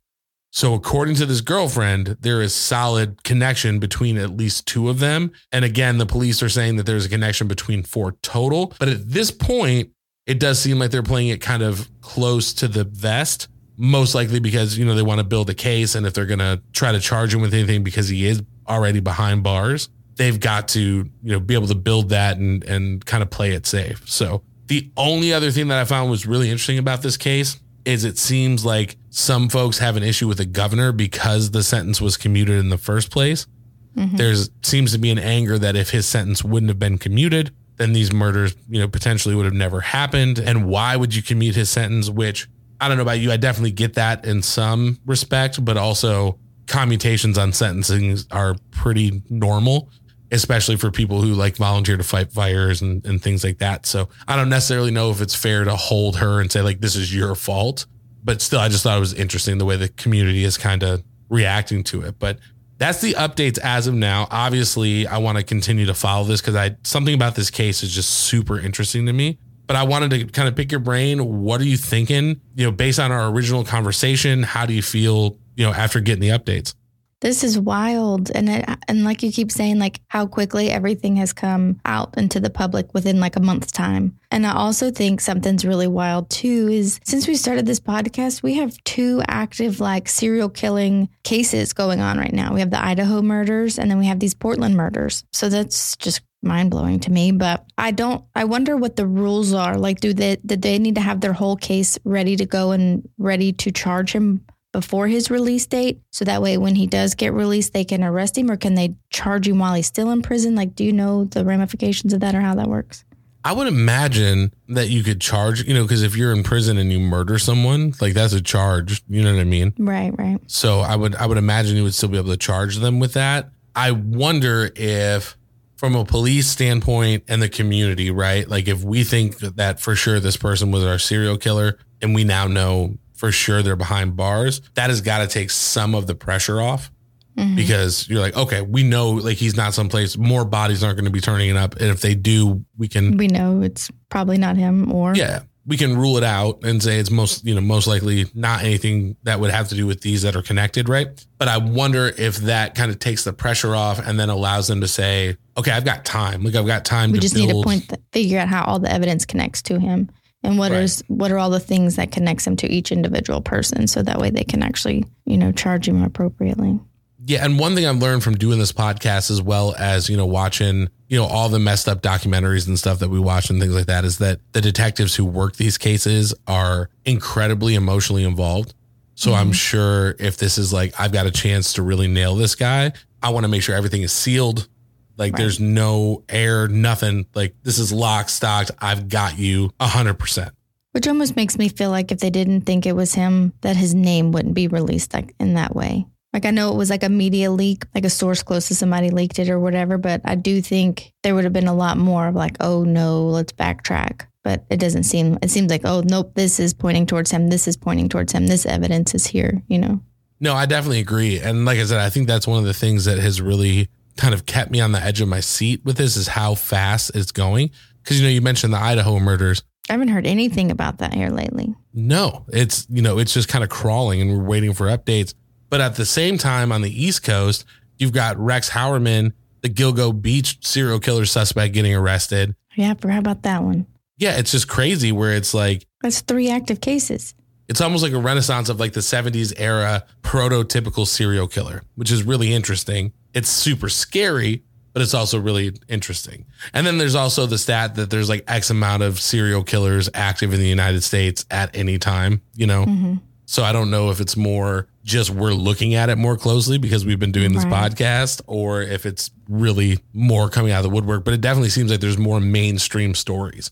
So, 0.57 0.73
according 0.73 1.13
to 1.17 1.27
this 1.27 1.41
girlfriend, 1.41 2.17
there 2.21 2.41
is 2.41 2.51
solid 2.51 3.23
connection 3.23 3.77
between 3.77 4.17
at 4.17 4.35
least 4.35 4.65
two 4.65 4.89
of 4.89 4.97
them. 4.97 5.31
And 5.51 5.63
again, 5.63 5.99
the 5.99 6.07
police 6.07 6.41
are 6.41 6.49
saying 6.49 6.77
that 6.77 6.87
there's 6.87 7.05
a 7.05 7.09
connection 7.09 7.47
between 7.47 7.83
four 7.83 8.13
total. 8.23 8.73
But 8.79 8.87
at 8.87 9.07
this 9.07 9.29
point, 9.29 9.91
it 10.25 10.39
does 10.39 10.59
seem 10.59 10.79
like 10.79 10.89
they're 10.89 11.03
playing 11.03 11.27
it 11.27 11.41
kind 11.41 11.61
of 11.61 11.87
close 12.01 12.55
to 12.55 12.67
the 12.67 12.85
vest, 12.85 13.49
most 13.77 14.15
likely 14.15 14.39
because, 14.39 14.79
you 14.79 14.85
know, 14.85 14.95
they 14.95 15.03
want 15.03 15.19
to 15.19 15.23
build 15.23 15.47
a 15.51 15.53
case. 15.53 15.93
And 15.93 16.07
if 16.07 16.15
they're 16.15 16.25
going 16.25 16.39
to 16.39 16.59
try 16.73 16.91
to 16.91 16.99
charge 16.99 17.35
him 17.35 17.41
with 17.41 17.53
anything 17.53 17.83
because 17.83 18.09
he 18.09 18.25
is 18.25 18.41
already 18.67 18.99
behind 18.99 19.43
bars, 19.43 19.89
they've 20.15 20.39
got 20.39 20.69
to, 20.69 20.81
you 20.81 21.11
know, 21.21 21.39
be 21.39 21.53
able 21.53 21.67
to 21.67 21.75
build 21.75 22.09
that 22.09 22.37
and, 22.37 22.63
and 22.63 23.05
kind 23.05 23.21
of 23.21 23.29
play 23.29 23.51
it 23.51 23.67
safe. 23.67 24.09
So, 24.09 24.41
the 24.65 24.89
only 24.97 25.33
other 25.33 25.51
thing 25.51 25.67
that 25.67 25.79
I 25.79 25.85
found 25.85 26.09
was 26.09 26.25
really 26.25 26.49
interesting 26.49 26.79
about 26.79 27.03
this 27.03 27.15
case 27.15 27.57
is 27.87 28.03
it 28.03 28.17
seems 28.17 28.65
like 28.65 28.97
some 29.09 29.47
folks 29.47 29.77
have 29.77 29.95
an 29.95 30.03
issue 30.03 30.27
with 30.27 30.37
the 30.39 30.45
governor 30.45 30.91
because 30.91 31.51
the 31.51 31.63
sentence 31.63 32.01
was 32.01 32.17
commuted 32.17 32.59
in 32.59 32.67
the 32.67 32.77
first 32.77 33.09
place. 33.09 33.47
Mm-hmm. 33.95 34.17
There's 34.17 34.49
seems 34.61 34.91
to 34.91 34.97
be 34.97 35.09
an 35.09 35.17
anger 35.17 35.57
that 35.57 35.77
if 35.77 35.89
his 35.91 36.05
sentence 36.05 36.43
wouldn't 36.43 36.69
have 36.69 36.79
been 36.79 36.97
commuted, 36.97 37.51
then 37.77 37.93
these 37.93 38.11
murders, 38.11 38.55
you 38.67 38.79
know, 38.79 38.89
potentially 38.89 39.35
would 39.35 39.45
have 39.45 39.53
never 39.53 39.79
happened. 39.79 40.37
And 40.37 40.67
why 40.67 40.97
would 40.97 41.15
you 41.15 41.23
commute 41.23 41.55
his 41.55 41.69
sentence? 41.69 42.09
Which 42.09 42.49
I 42.81 42.89
don't 42.89 42.97
know 42.97 43.03
about 43.03 43.19
you, 43.19 43.31
I 43.31 43.37
definitely 43.37 43.71
get 43.71 43.93
that 43.93 44.25
in 44.25 44.41
some 44.41 44.99
respect, 45.05 45.63
but 45.63 45.77
also 45.77 46.37
commutations 46.67 47.37
on 47.37 47.53
sentencing 47.53 48.17
are 48.31 48.57
pretty 48.71 49.23
normal 49.29 49.89
especially 50.31 50.75
for 50.75 50.91
people 50.91 51.21
who 51.21 51.33
like 51.33 51.55
volunteer 51.55 51.97
to 51.97 52.03
fight 52.03 52.31
fires 52.31 52.81
and, 52.81 53.05
and 53.05 53.21
things 53.21 53.43
like 53.43 53.59
that. 53.59 53.85
So 53.85 54.09
I 54.27 54.35
don't 54.35 54.49
necessarily 54.49 54.91
know 54.91 55.09
if 55.11 55.21
it's 55.21 55.35
fair 55.35 55.63
to 55.63 55.75
hold 55.75 56.17
her 56.17 56.41
and 56.41 56.51
say 56.51 56.61
like 56.61 56.81
this 56.81 56.95
is 56.95 57.13
your 57.13 57.35
fault. 57.35 57.85
But 58.23 58.41
still, 58.41 58.59
I 58.59 58.67
just 58.67 58.83
thought 58.83 58.97
it 58.97 59.01
was 59.01 59.13
interesting 59.13 59.57
the 59.57 59.65
way 59.65 59.77
the 59.77 59.87
community 59.89 60.43
is 60.43 60.57
kind 60.57 60.83
of 60.83 61.03
reacting 61.29 61.83
to 61.85 62.01
it. 62.01 62.19
But 62.19 62.39
that's 62.77 63.01
the 63.01 63.13
updates 63.13 63.57
as 63.59 63.87
of 63.87 63.93
now. 63.93 64.27
Obviously, 64.29 65.07
I 65.07 65.17
want 65.17 65.37
to 65.37 65.43
continue 65.43 65.85
to 65.85 65.93
follow 65.93 66.25
this 66.25 66.41
because 66.41 66.55
I 66.55 66.75
something 66.83 67.13
about 67.13 67.35
this 67.35 67.49
case 67.49 67.83
is 67.83 67.93
just 67.93 68.09
super 68.09 68.59
interesting 68.59 69.05
to 69.05 69.13
me. 69.13 69.39
But 69.65 69.75
I 69.75 69.83
wanted 69.83 70.11
to 70.11 70.25
kind 70.27 70.47
of 70.47 70.55
pick 70.55 70.71
your 70.71 70.79
brain. 70.79 71.41
What 71.43 71.59
are 71.59 71.65
you 71.65 71.77
thinking? 71.77 72.39
You 72.55 72.65
know, 72.65 72.71
based 72.71 72.99
on 72.99 73.11
our 73.11 73.29
original 73.29 73.65
conversation, 73.65 74.43
how 74.43 74.65
do 74.65 74.73
you 74.73 74.81
feel, 74.81 75.37
you 75.55 75.65
know, 75.65 75.73
after 75.73 75.99
getting 75.99 76.21
the 76.21 76.29
updates? 76.29 76.73
This 77.21 77.43
is 77.43 77.57
wild. 77.57 78.29
And 78.31 78.49
it, 78.49 78.65
and 78.87 79.03
like 79.03 79.23
you 79.23 79.31
keep 79.31 79.51
saying, 79.51 79.79
like 79.79 80.01
how 80.07 80.27
quickly 80.27 80.69
everything 80.69 81.15
has 81.15 81.33
come 81.33 81.79
out 81.83 82.17
into 82.17 82.39
the 82.39 82.49
public 82.49 82.93
within 82.93 83.19
like 83.19 83.35
a 83.35 83.41
month's 83.41 83.71
time. 83.71 84.19
And 84.29 84.45
I 84.45 84.53
also 84.53 84.91
think 84.91 85.21
something's 85.21 85.65
really 85.65 85.87
wild 85.87 86.29
too 86.29 86.67
is 86.69 86.99
since 87.03 87.27
we 87.27 87.35
started 87.35 87.65
this 87.65 87.79
podcast, 87.79 88.43
we 88.43 88.55
have 88.55 88.77
two 88.83 89.21
active 89.27 89.79
like 89.79 90.07
serial 90.07 90.49
killing 90.49 91.09
cases 91.23 91.73
going 91.73 92.01
on 92.01 92.17
right 92.17 92.33
now. 92.33 92.53
We 92.53 92.59
have 92.59 92.71
the 92.71 92.83
Idaho 92.83 93.21
murders 93.21 93.79
and 93.79 93.89
then 93.89 93.97
we 93.97 94.05
have 94.05 94.19
these 94.19 94.35
Portland 94.35 94.75
murders. 94.75 95.23
So 95.33 95.49
that's 95.49 95.95
just 95.97 96.21
mind 96.43 96.69
blowing 96.69 96.99
to 97.01 97.11
me. 97.11 97.31
But 97.31 97.65
I 97.77 97.91
don't. 97.91 98.23
I 98.35 98.43
wonder 98.43 98.77
what 98.77 98.95
the 98.95 99.07
rules 99.07 99.53
are. 99.53 99.77
Like, 99.77 99.99
do 99.99 100.13
they 100.13 100.37
did 100.45 100.61
they 100.61 100.77
need 100.77 100.95
to 100.95 101.01
have 101.01 101.21
their 101.21 101.33
whole 101.33 101.55
case 101.55 101.97
ready 102.03 102.35
to 102.35 102.45
go 102.45 102.71
and 102.71 103.07
ready 103.17 103.53
to 103.53 103.71
charge 103.71 104.11
him 104.11 104.45
before 104.71 105.07
his 105.07 105.31
release 105.31 105.65
date 105.65 105.99
so 106.11 106.25
that 106.25 106.41
way 106.41 106.57
when 106.57 106.75
he 106.75 106.87
does 106.87 107.15
get 107.15 107.33
released 107.33 107.73
they 107.73 107.85
can 107.85 108.03
arrest 108.03 108.37
him 108.37 108.51
or 108.51 108.57
can 108.57 108.75
they 108.75 108.95
charge 109.09 109.47
him 109.47 109.59
while 109.59 109.73
he's 109.73 109.87
still 109.87 110.11
in 110.11 110.21
prison 110.21 110.55
like 110.55 110.75
do 110.75 110.83
you 110.83 110.93
know 110.93 111.23
the 111.25 111.43
ramifications 111.45 112.13
of 112.13 112.19
that 112.19 112.35
or 112.35 112.41
how 112.41 112.55
that 112.55 112.67
works 112.67 113.05
I 113.47 113.53
would 113.53 113.67
imagine 113.67 114.51
that 114.67 114.89
you 114.89 115.03
could 115.03 115.21
charge, 115.21 115.63
you 115.63 115.73
know, 115.73 115.83
because 115.83 116.03
if 116.03 116.17
you're 116.17 116.33
in 116.33 116.43
prison 116.43 116.77
and 116.77 116.91
you 116.91 116.99
murder 116.99 117.39
someone, 117.39 117.93
like 118.01 118.13
that's 118.13 118.33
a 118.33 118.41
charge. 118.41 119.01
You 119.07 119.23
know 119.23 119.33
what 119.33 119.39
I 119.39 119.45
mean? 119.45 119.73
Right, 119.77 120.11
right. 120.17 120.39
So 120.47 120.81
I 120.81 120.97
would, 120.97 121.15
I 121.15 121.25
would 121.27 121.37
imagine 121.37 121.77
you 121.77 121.83
would 121.83 121.93
still 121.93 122.09
be 122.09 122.17
able 122.17 122.31
to 122.31 122.37
charge 122.37 122.75
them 122.75 122.99
with 122.99 123.13
that. 123.13 123.49
I 123.73 123.91
wonder 123.91 124.69
if, 124.75 125.37
from 125.77 125.95
a 125.95 126.03
police 126.03 126.49
standpoint 126.49 127.23
and 127.29 127.41
the 127.41 127.47
community, 127.47 128.11
right? 128.11 128.49
Like 128.49 128.67
if 128.67 128.83
we 128.83 129.05
think 129.05 129.37
that 129.37 129.79
for 129.79 129.95
sure 129.95 130.19
this 130.19 130.35
person 130.35 130.71
was 130.71 130.83
our 130.83 130.99
serial 130.99 131.37
killer, 131.37 131.77
and 132.01 132.13
we 132.13 132.25
now 132.25 132.47
know 132.47 132.97
for 133.17 133.31
sure 133.31 133.61
they're 133.61 133.75
behind 133.75 134.15
bars, 134.15 134.61
that 134.75 134.89
has 134.89 135.01
got 135.01 135.19
to 135.19 135.27
take 135.27 135.49
some 135.49 135.93
of 135.93 136.07
the 136.07 136.15
pressure 136.15 136.61
off. 136.61 136.91
Mm-hmm. 137.37 137.55
Because 137.55 138.09
you're 138.09 138.19
like, 138.19 138.35
okay, 138.35 138.61
we 138.61 138.81
know 138.81 139.11
like 139.11 139.37
he's 139.37 139.55
not 139.55 139.75
someplace. 139.75 140.17
More 140.17 140.43
bodies 140.43 140.83
aren't 140.83 140.97
going 140.97 141.05
to 141.05 141.11
be 141.11 141.21
turning 141.21 141.49
it 141.49 141.55
up, 141.55 141.75
and 141.75 141.89
if 141.89 142.01
they 142.01 142.15
do, 142.15 142.65
we 142.79 142.87
can. 142.87 143.15
We 143.15 143.27
know 143.27 143.61
it's 143.61 143.91
probably 144.09 144.39
not 144.39 144.57
him, 144.57 144.91
or 144.91 145.13
yeah, 145.13 145.41
we 145.67 145.75
can 145.75 145.97
rule 145.97 146.17
it 146.17 146.23
out 146.23 146.63
and 146.63 146.81
say 146.81 146.97
it's 146.97 147.11
most 147.11 147.45
you 147.45 147.53
know 147.53 147.61
most 147.61 147.85
likely 147.85 148.25
not 148.33 148.63
anything 148.63 149.17
that 149.23 149.39
would 149.39 149.51
have 149.51 149.67
to 149.67 149.75
do 149.75 149.85
with 149.85 150.01
these 150.01 150.21
that 150.21 150.35
are 150.35 150.41
connected 150.41 150.89
right 150.89 151.25
but 151.37 151.47
i 151.47 151.57
wonder 151.57 152.11
if 152.17 152.37
that 152.37 152.73
kind 152.73 152.89
of 152.89 152.97
takes 152.97 153.25
the 153.25 153.33
pressure 153.33 153.75
off 153.75 153.99
and 153.99 154.19
then 154.19 154.29
allows 154.29 154.67
them 154.67 154.81
to 154.81 154.87
say 154.87 155.37
okay 155.57 155.71
i've 155.71 155.85
got 155.85 156.05
time 156.05 156.43
like 156.43 156.55
i've 156.55 156.65
got 156.65 156.85
time 156.85 157.11
we 157.11 157.17
to 157.19 157.21
just 157.21 157.35
build. 157.35 157.47
need 157.49 157.53
to 157.53 157.63
point 157.63 157.87
the, 157.89 157.99
figure 158.13 158.39
out 158.39 158.47
how 158.47 158.63
all 158.63 158.79
the 158.79 158.91
evidence 158.91 159.25
connects 159.25 159.61
to 159.61 159.77
him 159.77 160.09
and 160.47 160.57
what 160.57 160.71
right. 160.71 160.81
is 160.81 161.03
what 161.07 161.29
are 161.29 161.37
all 161.37 161.49
the 161.49 161.59
things 161.59 161.97
that 161.97 162.11
connects 162.11 162.45
them 162.45 162.55
to 162.55 162.67
each 162.67 162.91
individual 162.91 163.41
person 163.41 163.85
so 163.85 164.01
that 164.01 164.17
way 164.17 164.29
they 164.29 164.45
can 164.45 164.63
actually 164.63 165.05
you 165.25 165.37
know 165.37 165.51
charge 165.51 165.87
him 165.87 166.01
appropriately 166.01 166.79
yeah 167.25 167.43
and 167.43 167.59
one 167.59 167.75
thing 167.75 167.85
i've 167.85 167.97
learned 167.97 168.23
from 168.23 168.35
doing 168.35 168.57
this 168.57 168.71
podcast 168.71 169.29
as 169.29 169.41
well 169.41 169.75
as 169.77 170.09
you 170.09 170.15
know 170.15 170.25
watching 170.25 170.87
you 171.09 171.17
know 171.17 171.25
all 171.25 171.49
the 171.49 171.59
messed 171.59 171.87
up 171.89 172.01
documentaries 172.01 172.65
and 172.67 172.79
stuff 172.79 172.99
that 172.99 173.09
we 173.09 173.19
watch 173.19 173.49
and 173.49 173.59
things 173.59 173.75
like 173.75 173.87
that 173.87 174.05
is 174.05 174.19
that 174.19 174.39
the 174.53 174.61
detectives 174.61 175.15
who 175.15 175.25
work 175.25 175.57
these 175.57 175.77
cases 175.77 176.33
are 176.47 176.89
incredibly 177.03 177.75
emotionally 177.75 178.23
involved 178.23 178.73
so 179.15 179.31
mm-hmm. 179.31 179.41
i'm 179.41 179.51
sure 179.51 180.15
if 180.17 180.37
this 180.37 180.57
is 180.57 180.71
like 180.71 180.93
i've 180.99 181.11
got 181.11 181.25
a 181.25 181.31
chance 181.31 181.73
to 181.73 181.81
really 181.81 182.07
nail 182.07 182.35
this 182.35 182.55
guy 182.55 182.91
i 183.21 183.29
want 183.29 183.43
to 183.43 183.49
make 183.49 183.61
sure 183.61 183.75
everything 183.75 184.01
is 184.01 184.13
sealed 184.13 184.69
like 185.17 185.33
right. 185.33 185.39
there's 185.39 185.59
no 185.59 186.23
air, 186.29 186.67
nothing. 186.67 187.25
Like 187.33 187.55
this 187.63 187.79
is 187.79 187.91
lock 187.91 188.29
stocked. 188.29 188.71
I've 188.79 189.09
got 189.09 189.37
you 189.37 189.71
a 189.79 189.87
hundred 189.87 190.15
percent. 190.15 190.53
Which 190.91 191.07
almost 191.07 191.35
makes 191.35 191.57
me 191.57 191.69
feel 191.69 191.91
like 191.91 192.11
if 192.11 192.19
they 192.19 192.29
didn't 192.29 192.61
think 192.61 192.85
it 192.85 192.95
was 192.95 193.13
him, 193.13 193.53
that 193.61 193.75
his 193.75 193.93
name 193.93 194.31
wouldn't 194.31 194.55
be 194.55 194.67
released 194.67 195.13
like 195.13 195.35
in 195.39 195.55
that 195.55 195.75
way. 195.75 196.07
Like 196.33 196.45
I 196.45 196.51
know 196.51 196.71
it 196.71 196.77
was 196.77 196.89
like 196.89 197.03
a 197.03 197.09
media 197.09 197.51
leak, 197.51 197.85
like 197.95 198.05
a 198.05 198.09
source 198.09 198.43
close 198.43 198.67
to 198.67 198.75
somebody 198.75 199.09
leaked 199.09 199.39
it 199.39 199.49
or 199.49 199.59
whatever, 199.59 199.97
but 199.97 200.21
I 200.25 200.35
do 200.35 200.61
think 200.61 201.13
there 201.23 201.33
would 201.33 201.45
have 201.45 201.53
been 201.53 201.67
a 201.67 201.73
lot 201.73 201.97
more 201.97 202.27
of 202.27 202.35
like, 202.35 202.57
oh 202.59 202.83
no, 202.83 203.27
let's 203.27 203.53
backtrack. 203.53 204.27
But 204.43 204.65
it 204.69 204.79
doesn't 204.79 205.03
seem 205.03 205.37
it 205.41 205.51
seems 205.51 205.69
like, 205.69 205.81
oh 205.83 206.01
nope, 206.05 206.33
this 206.35 206.59
is 206.59 206.73
pointing 206.73 207.05
towards 207.05 207.31
him, 207.31 207.49
this 207.49 207.67
is 207.67 207.77
pointing 207.77 208.09
towards 208.09 208.33
him, 208.33 208.47
this 208.47 208.65
evidence 208.65 209.15
is 209.15 209.25
here, 209.25 209.63
you 209.67 209.79
know. 209.79 210.01
No, 210.39 210.53
I 210.53 210.67
definitely 210.67 210.99
agree. 210.99 211.39
And 211.39 211.65
like 211.65 211.79
I 211.79 211.85
said, 211.85 211.99
I 211.99 212.09
think 212.09 212.27
that's 212.27 212.47
one 212.47 212.59
of 212.59 212.65
the 212.65 212.73
things 212.73 213.05
that 213.05 213.17
has 213.17 213.41
really 213.41 213.89
kind 214.17 214.33
of 214.33 214.45
kept 214.45 214.71
me 214.71 214.81
on 214.81 214.91
the 214.91 215.01
edge 215.01 215.21
of 215.21 215.27
my 215.27 215.39
seat 215.39 215.83
with 215.85 215.97
this 215.97 216.17
is 216.17 216.27
how 216.27 216.55
fast 216.55 217.11
it's 217.15 217.31
going. 217.31 217.71
Because, 218.03 218.19
you 218.19 218.25
know, 218.25 218.31
you 218.31 218.41
mentioned 218.41 218.73
the 218.73 218.77
Idaho 218.77 219.19
murders. 219.19 219.63
I 219.89 219.93
haven't 219.93 220.09
heard 220.09 220.25
anything 220.25 220.71
about 220.71 220.97
that 220.97 221.13
here 221.13 221.29
lately. 221.29 221.73
No, 221.93 222.45
it's, 222.49 222.85
you 222.89 223.01
know, 223.01 223.17
it's 223.17 223.33
just 223.33 223.47
kind 223.47 223.63
of 223.63 223.69
crawling 223.69 224.21
and 224.21 224.31
we're 224.31 224.43
waiting 224.43 224.73
for 224.73 224.87
updates. 224.87 225.33
But 225.69 225.81
at 225.81 225.95
the 225.95 226.05
same 226.05 226.37
time, 226.37 226.71
on 226.71 226.81
the 226.81 227.05
East 227.05 227.23
Coast, 227.23 227.65
you've 227.97 228.13
got 228.13 228.37
Rex 228.37 228.69
Heuermann, 228.69 229.33
the 229.61 229.69
Gilgo 229.69 230.19
Beach 230.19 230.57
serial 230.65 230.99
killer 230.99 231.25
suspect, 231.25 231.73
getting 231.73 231.93
arrested. 231.93 232.55
Yeah, 232.75 232.91
I 232.91 232.93
forgot 232.95 233.19
about 233.19 233.43
that 233.43 233.63
one. 233.63 233.87
Yeah, 234.17 234.37
it's 234.37 234.51
just 234.51 234.67
crazy 234.67 235.11
where 235.11 235.33
it's 235.33 235.53
like 235.53 235.85
that's 236.01 236.21
three 236.21 236.49
active 236.49 236.81
cases. 236.81 237.33
It's 237.67 237.81
almost 237.81 238.03
like 238.03 238.13
a 238.13 238.19
renaissance 238.19 238.69
of 238.69 238.79
like 238.79 238.93
the 238.93 239.01
70s 239.01 239.53
era 239.57 240.05
prototypical 240.23 241.05
serial 241.05 241.47
killer, 241.47 241.83
which 241.95 242.11
is 242.11 242.23
really 242.23 242.53
interesting. 242.53 243.11
It's 243.33 243.49
super 243.49 243.89
scary, 243.89 244.63
but 244.93 245.01
it's 245.01 245.13
also 245.13 245.39
really 245.39 245.73
interesting. 245.87 246.45
And 246.73 246.87
then 246.87 246.97
there's 246.97 247.15
also 247.15 247.45
the 247.45 247.57
stat 247.57 247.95
that 247.95 248.09
there's 248.09 248.29
like 248.29 248.43
X 248.47 248.69
amount 248.69 249.03
of 249.03 249.19
serial 249.19 249.63
killers 249.63 250.09
active 250.13 250.53
in 250.53 250.59
the 250.59 250.67
United 250.67 251.03
States 251.03 251.45
at 251.51 251.75
any 251.75 251.97
time, 251.97 252.41
you 252.55 252.67
know? 252.67 252.85
Mm-hmm. 252.85 253.15
So 253.45 253.63
I 253.63 253.71
don't 253.71 253.89
know 253.89 254.09
if 254.11 254.19
it's 254.19 254.35
more 254.35 254.87
just 255.03 255.29
we're 255.29 255.53
looking 255.53 255.93
at 255.95 256.09
it 256.09 256.17
more 256.17 256.35
closely 256.35 256.77
because 256.77 257.05
we've 257.05 257.19
been 257.19 257.31
doing 257.31 257.53
this 257.53 257.63
right. 257.63 257.91
podcast 257.91 258.41
or 258.45 258.81
if 258.81 259.05
it's 259.05 259.31
really 259.47 259.99
more 260.13 260.49
coming 260.49 260.71
out 260.71 260.79
of 260.79 260.83
the 260.83 260.89
woodwork, 260.89 261.23
but 261.23 261.33
it 261.33 261.41
definitely 261.41 261.69
seems 261.69 261.89
like 261.89 262.01
there's 262.01 262.17
more 262.17 262.41
mainstream 262.41 263.15
stories. 263.15 263.71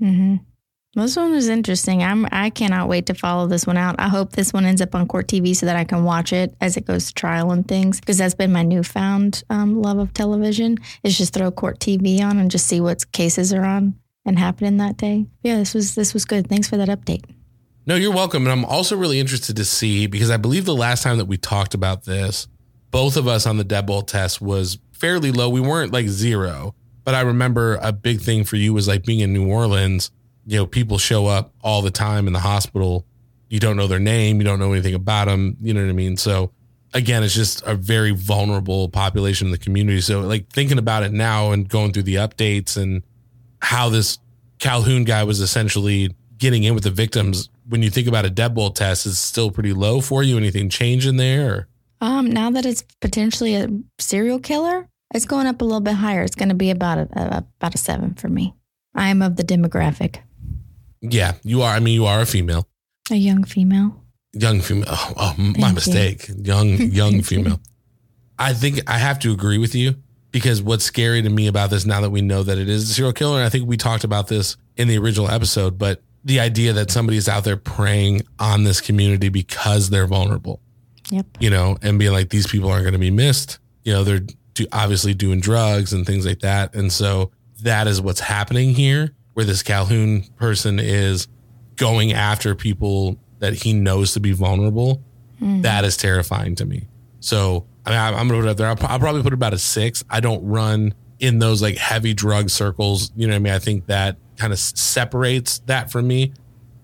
Mm-hmm. 0.00 0.36
This 0.96 1.14
one 1.14 1.32
was 1.32 1.50
interesting. 1.50 2.02
I'm 2.02 2.26
I 2.32 2.48
cannot 2.48 2.88
wait 2.88 3.04
to 3.06 3.14
follow 3.14 3.46
this 3.46 3.66
one 3.66 3.76
out. 3.76 3.96
I 3.98 4.08
hope 4.08 4.32
this 4.32 4.54
one 4.54 4.64
ends 4.64 4.80
up 4.80 4.94
on 4.94 5.06
court 5.06 5.28
TV 5.28 5.54
so 5.54 5.66
that 5.66 5.76
I 5.76 5.84
can 5.84 6.04
watch 6.04 6.32
it 6.32 6.56
as 6.62 6.78
it 6.78 6.86
goes 6.86 7.08
to 7.08 7.14
trial 7.14 7.52
and 7.52 7.68
things 7.68 8.00
because 8.00 8.16
that's 8.16 8.34
been 8.34 8.50
my 8.50 8.62
newfound 8.62 9.44
um, 9.50 9.82
love 9.82 9.98
of 9.98 10.14
television 10.14 10.78
is 11.02 11.18
just 11.18 11.34
throw 11.34 11.50
court 11.50 11.80
TV 11.80 12.22
on 12.22 12.38
and 12.38 12.50
just 12.50 12.66
see 12.66 12.80
what 12.80 13.12
cases 13.12 13.52
are 13.52 13.64
on 13.64 13.94
and 14.24 14.38
happening 14.38 14.78
that 14.78 14.96
day. 14.96 15.26
Yeah, 15.42 15.56
this 15.56 15.74
was 15.74 15.94
this 15.94 16.14
was 16.14 16.24
good. 16.24 16.48
Thanks 16.48 16.66
for 16.66 16.78
that 16.78 16.88
update. 16.88 17.24
No, 17.84 17.94
you're 17.94 18.14
welcome. 18.14 18.44
And 18.44 18.52
I'm 18.52 18.64
also 18.64 18.96
really 18.96 19.20
interested 19.20 19.54
to 19.56 19.66
see 19.66 20.06
because 20.06 20.30
I 20.30 20.38
believe 20.38 20.64
the 20.64 20.74
last 20.74 21.02
time 21.02 21.18
that 21.18 21.26
we 21.26 21.36
talked 21.36 21.74
about 21.74 22.04
this, 22.04 22.48
both 22.90 23.18
of 23.18 23.28
us 23.28 23.46
on 23.46 23.58
the 23.58 23.64
deadbolt 23.64 24.06
test 24.06 24.40
was 24.40 24.78
fairly 24.92 25.30
low. 25.30 25.50
We 25.50 25.60
weren't 25.60 25.92
like 25.92 26.08
zero, 26.08 26.74
but 27.04 27.14
I 27.14 27.20
remember 27.20 27.78
a 27.82 27.92
big 27.92 28.22
thing 28.22 28.44
for 28.44 28.56
you 28.56 28.72
was 28.72 28.88
like 28.88 29.04
being 29.04 29.20
in 29.20 29.34
New 29.34 29.46
Orleans. 29.46 30.10
You 30.46 30.58
know, 30.58 30.66
people 30.66 30.98
show 30.98 31.26
up 31.26 31.52
all 31.62 31.82
the 31.82 31.90
time 31.90 32.26
in 32.26 32.32
the 32.32 32.40
hospital. 32.40 33.04
You 33.48 33.60
don't 33.60 33.76
know 33.76 33.86
their 33.86 34.00
name, 34.00 34.38
you 34.38 34.44
don't 34.44 34.58
know 34.58 34.72
anything 34.72 34.94
about 34.94 35.26
them. 35.26 35.56
You 35.60 35.74
know 35.74 35.82
what 35.82 35.90
I 35.90 35.92
mean? 35.92 36.16
So, 36.16 36.52
again, 36.94 37.22
it's 37.22 37.34
just 37.34 37.62
a 37.66 37.74
very 37.74 38.12
vulnerable 38.12 38.88
population 38.88 39.48
in 39.48 39.50
the 39.50 39.58
community. 39.58 40.00
So, 40.00 40.20
like 40.20 40.48
thinking 40.48 40.78
about 40.78 41.02
it 41.02 41.12
now 41.12 41.52
and 41.52 41.68
going 41.68 41.92
through 41.92 42.04
the 42.04 42.16
updates 42.16 42.76
and 42.76 43.02
how 43.60 43.88
this 43.88 44.18
Calhoun 44.58 45.04
guy 45.04 45.24
was 45.24 45.40
essentially 45.40 46.14
getting 46.38 46.64
in 46.64 46.74
with 46.74 46.84
the 46.84 46.90
victims. 46.90 47.48
When 47.68 47.82
you 47.82 47.90
think 47.90 48.06
about 48.06 48.24
a 48.24 48.30
deadbolt 48.30 48.76
test, 48.76 49.06
is 49.06 49.18
still 49.18 49.50
pretty 49.50 49.72
low 49.72 50.00
for 50.00 50.22
you. 50.22 50.36
Anything 50.36 50.68
change 50.68 51.06
in 51.06 51.16
there? 51.16 51.68
Um, 52.00 52.30
now 52.30 52.50
that 52.50 52.66
it's 52.66 52.84
potentially 53.00 53.54
a 53.54 53.68
serial 53.98 54.38
killer, 54.38 54.88
it's 55.14 55.24
going 55.24 55.46
up 55.46 55.60
a 55.60 55.64
little 55.64 55.80
bit 55.80 55.94
higher. 55.94 56.22
It's 56.22 56.34
going 56.34 56.50
to 56.50 56.54
be 56.54 56.70
about 56.70 56.98
a 56.98 57.44
about 57.58 57.74
a 57.74 57.78
seven 57.78 58.14
for 58.14 58.28
me. 58.28 58.54
I 58.94 59.08
am 59.08 59.22
of 59.22 59.36
the 59.36 59.44
demographic. 59.44 60.20
Yeah, 61.12 61.34
you 61.42 61.62
are. 61.62 61.74
I 61.74 61.80
mean, 61.80 61.94
you 61.94 62.06
are 62.06 62.20
a 62.20 62.26
female, 62.26 62.68
A 63.10 63.16
young 63.16 63.44
female. 63.44 64.02
young 64.32 64.60
female. 64.60 64.86
Oh, 64.88 65.12
oh, 65.16 65.34
my 65.58 65.72
mistake. 65.72 66.28
Young, 66.42 66.68
young 66.80 67.22
female. 67.30 67.60
I 68.38 68.52
think 68.52 68.80
I 68.88 68.98
have 68.98 69.18
to 69.20 69.32
agree 69.32 69.58
with 69.58 69.74
you 69.74 69.94
because 70.30 70.60
what's 70.62 70.84
scary 70.84 71.22
to 71.22 71.30
me 71.30 71.46
about 71.46 71.70
this 71.70 71.86
now 71.86 72.00
that 72.02 72.10
we 72.10 72.20
know 72.20 72.42
that 72.42 72.58
it 72.58 72.68
is 72.68 72.90
a 72.90 72.94
serial 72.94 73.12
killer, 73.12 73.36
and 73.38 73.44
I 73.46 73.48
think 73.48 73.66
we 73.66 73.76
talked 73.76 74.04
about 74.04 74.28
this 74.28 74.56
in 74.76 74.88
the 74.88 74.98
original 74.98 75.30
episode, 75.30 75.78
but 75.78 76.02
the 76.24 76.40
idea 76.40 76.72
that 76.74 76.90
somebody 76.90 77.16
is 77.16 77.28
out 77.28 77.44
there 77.44 77.56
preying 77.56 78.22
on 78.38 78.64
this 78.64 78.80
community 78.80 79.28
because 79.28 79.90
they're 79.90 80.06
vulnerable. 80.08 80.60
Yep. 81.12 81.26
you 81.38 81.50
know, 81.50 81.76
and 81.82 82.00
being 82.00 82.10
like, 82.10 82.30
these 82.30 82.48
people 82.48 82.68
aren't 82.68 82.82
going 82.82 82.92
to 82.94 82.98
be 82.98 83.12
missed. 83.12 83.60
You 83.84 83.92
know, 83.92 84.02
they're 84.02 84.22
do, 84.54 84.66
obviously 84.72 85.14
doing 85.14 85.38
drugs 85.38 85.92
and 85.92 86.04
things 86.04 86.26
like 86.26 86.40
that. 86.40 86.74
And 86.74 86.92
so 86.92 87.30
that 87.62 87.86
is 87.86 88.00
what's 88.00 88.18
happening 88.18 88.74
here, 88.74 89.14
where 89.36 89.46
this 89.46 89.62
Calhoun 89.62 90.22
person 90.36 90.78
is 90.78 91.28
going 91.76 92.12
after 92.12 92.54
people 92.54 93.18
that 93.38 93.52
he 93.52 93.72
knows 93.72 94.12
to 94.14 94.20
be 94.20 94.32
vulnerable. 94.32 95.02
Hmm. 95.38 95.60
That 95.60 95.84
is 95.84 95.96
terrifying 95.96 96.54
to 96.56 96.64
me. 96.64 96.88
So, 97.20 97.66
I 97.84 97.90
mean, 97.90 97.98
I'm, 97.98 98.28
to 98.28 98.34
put 98.34 98.44
it 98.44 98.48
up 98.48 98.56
there. 98.56 98.68
I'll, 98.68 98.76
I'll 98.86 98.98
probably 98.98 99.22
put 99.22 99.32
it 99.32 99.34
about 99.34 99.52
a 99.52 99.58
six. 99.58 100.04
I 100.08 100.20
don't 100.20 100.44
run 100.46 100.94
in 101.18 101.38
those 101.38 101.60
like 101.60 101.76
heavy 101.76 102.14
drug 102.14 102.50
circles. 102.50 103.12
You 103.14 103.26
know 103.26 103.32
what 103.32 103.36
I 103.36 103.40
mean? 103.40 103.52
I 103.52 103.58
think 103.58 103.86
that 103.86 104.16
kind 104.36 104.52
of 104.52 104.58
separates 104.58 105.58
that 105.60 105.90
from 105.90 106.06
me 106.06 106.32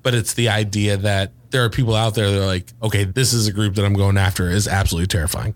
but 0.03 0.15
it's 0.15 0.35
the 0.35 0.49
idea 0.49 0.97
that 0.99 1.33
there 1.51 1.65
are 1.65 1.71
people 1.71 1.95
out 1.95 2.15
there 2.15 2.31
that 2.31 2.43
are 2.43 2.47
like, 2.47 2.73
okay, 2.83 3.05
this 3.05 3.33
is 3.33 3.47
a 3.47 3.53
group 3.53 3.75
that 3.77 3.85
I'm 3.85 3.95
going 3.95 4.17
after 4.17 4.49
is 4.49 4.67
absolutely 4.67 5.07
terrifying. 5.07 5.55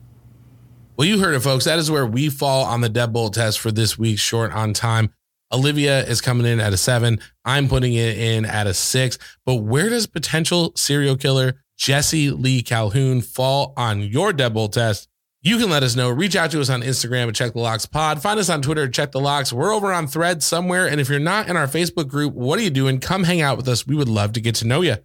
Well, 0.96 1.06
you 1.06 1.18
heard 1.18 1.34
it, 1.34 1.40
folks. 1.40 1.64
That 1.64 1.78
is 1.78 1.90
where 1.90 2.06
we 2.06 2.30
fall 2.30 2.64
on 2.64 2.80
the 2.80 2.88
deadbolt 2.88 3.34
test 3.34 3.60
for 3.60 3.70
this 3.70 3.98
week's 3.98 4.20
short 4.20 4.52
on 4.52 4.72
time. 4.72 5.10
Olivia 5.52 6.04
is 6.04 6.20
coming 6.20 6.46
in 6.46 6.60
at 6.60 6.72
a 6.72 6.76
seven. 6.76 7.20
I'm 7.44 7.68
putting 7.68 7.94
it 7.94 8.18
in 8.18 8.44
at 8.44 8.66
a 8.66 8.74
six. 8.74 9.18
But 9.44 9.56
where 9.56 9.88
does 9.88 10.06
potential 10.06 10.72
serial 10.76 11.16
killer 11.16 11.62
Jesse 11.76 12.30
Lee 12.30 12.62
Calhoun 12.62 13.20
fall 13.20 13.72
on 13.76 14.00
your 14.00 14.32
deadbolt 14.32 14.72
test? 14.72 15.08
You 15.42 15.58
can 15.58 15.70
let 15.70 15.84
us 15.84 15.94
know. 15.94 16.10
Reach 16.10 16.34
out 16.34 16.50
to 16.50 16.60
us 16.60 16.70
on 16.70 16.82
Instagram 16.82 17.28
at 17.28 17.36
Check 17.36 17.52
the 17.52 17.60
Locks 17.60 17.86
Pod. 17.86 18.20
Find 18.20 18.40
us 18.40 18.48
on 18.48 18.62
Twitter 18.62 18.84
at 18.84 18.92
Check 18.92 19.12
the 19.12 19.20
Locks. 19.20 19.52
We're 19.52 19.72
over 19.72 19.92
on 19.92 20.08
Thread 20.08 20.42
somewhere. 20.42 20.88
And 20.88 21.00
if 21.00 21.08
you're 21.08 21.20
not 21.20 21.48
in 21.48 21.56
our 21.56 21.68
Facebook 21.68 22.08
group, 22.08 22.34
what 22.34 22.58
are 22.58 22.62
you 22.62 22.70
doing? 22.70 22.98
Come 22.98 23.22
hang 23.22 23.40
out 23.40 23.56
with 23.56 23.68
us. 23.68 23.86
We 23.86 23.94
would 23.94 24.08
love 24.08 24.32
to 24.32 24.40
get 24.40 24.56
to 24.56 24.66
know 24.66 24.80
you. 24.80 24.96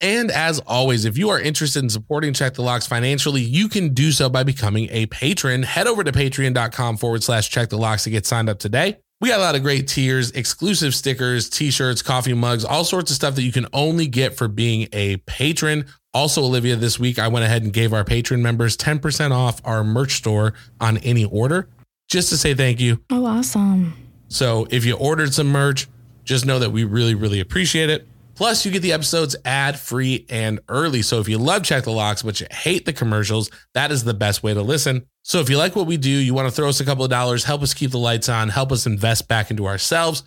And 0.00 0.30
as 0.30 0.58
always, 0.60 1.06
if 1.06 1.16
you 1.16 1.30
are 1.30 1.40
interested 1.40 1.82
in 1.82 1.88
supporting 1.88 2.34
Check 2.34 2.54
the 2.54 2.62
Locks 2.62 2.86
financially, 2.86 3.40
you 3.40 3.68
can 3.68 3.94
do 3.94 4.12
so 4.12 4.28
by 4.28 4.42
becoming 4.42 4.88
a 4.90 5.06
patron. 5.06 5.62
Head 5.62 5.86
over 5.86 6.04
to 6.04 6.12
patreon.com 6.12 6.98
forward 6.98 7.24
slash 7.24 7.48
check 7.48 7.70
the 7.70 7.78
locks 7.78 8.04
to 8.04 8.10
get 8.10 8.26
signed 8.26 8.50
up 8.50 8.58
today. 8.58 8.98
We 9.20 9.30
got 9.30 9.40
a 9.40 9.42
lot 9.42 9.56
of 9.56 9.62
great 9.62 9.88
tiers, 9.88 10.30
exclusive 10.30 10.94
stickers, 10.94 11.50
t 11.50 11.72
shirts, 11.72 12.02
coffee 12.02 12.34
mugs, 12.34 12.64
all 12.64 12.84
sorts 12.84 13.10
of 13.10 13.16
stuff 13.16 13.34
that 13.34 13.42
you 13.42 13.50
can 13.50 13.66
only 13.72 14.06
get 14.06 14.36
for 14.36 14.46
being 14.46 14.88
a 14.92 15.16
patron. 15.18 15.86
Also, 16.14 16.42
Olivia, 16.42 16.76
this 16.76 17.00
week 17.00 17.18
I 17.18 17.26
went 17.26 17.44
ahead 17.44 17.62
and 17.62 17.72
gave 17.72 17.92
our 17.92 18.04
patron 18.04 18.42
members 18.42 18.76
10% 18.76 19.32
off 19.32 19.60
our 19.64 19.82
merch 19.82 20.12
store 20.12 20.54
on 20.80 20.98
any 20.98 21.24
order 21.24 21.68
just 22.08 22.28
to 22.30 22.36
say 22.36 22.54
thank 22.54 22.80
you. 22.80 23.00
Oh, 23.10 23.26
awesome. 23.26 23.94
So 24.28 24.66
if 24.70 24.84
you 24.84 24.96
ordered 24.96 25.34
some 25.34 25.48
merch, 25.48 25.88
just 26.24 26.46
know 26.46 26.58
that 26.60 26.70
we 26.70 26.84
really, 26.84 27.14
really 27.14 27.40
appreciate 27.40 27.90
it. 27.90 28.07
Plus, 28.38 28.64
you 28.64 28.70
get 28.70 28.82
the 28.82 28.92
episodes 28.92 29.34
ad 29.44 29.80
free 29.80 30.24
and 30.30 30.60
early. 30.68 31.02
So 31.02 31.18
if 31.18 31.28
you 31.28 31.38
love 31.38 31.64
Check 31.64 31.82
the 31.82 31.90
Locks, 31.90 32.22
but 32.22 32.40
you 32.40 32.46
hate 32.52 32.86
the 32.86 32.92
commercials, 32.92 33.50
that 33.74 33.90
is 33.90 34.04
the 34.04 34.14
best 34.14 34.44
way 34.44 34.54
to 34.54 34.62
listen. 34.62 35.06
So 35.24 35.40
if 35.40 35.50
you 35.50 35.58
like 35.58 35.74
what 35.74 35.88
we 35.88 35.96
do, 35.96 36.08
you 36.08 36.34
want 36.34 36.46
to 36.46 36.52
throw 36.54 36.68
us 36.68 36.78
a 36.78 36.84
couple 36.84 37.02
of 37.02 37.10
dollars, 37.10 37.42
help 37.42 37.62
us 37.62 37.74
keep 37.74 37.90
the 37.90 37.98
lights 37.98 38.28
on, 38.28 38.48
help 38.48 38.70
us 38.70 38.86
invest 38.86 39.26
back 39.26 39.50
into 39.50 39.66
ourselves. 39.66 40.22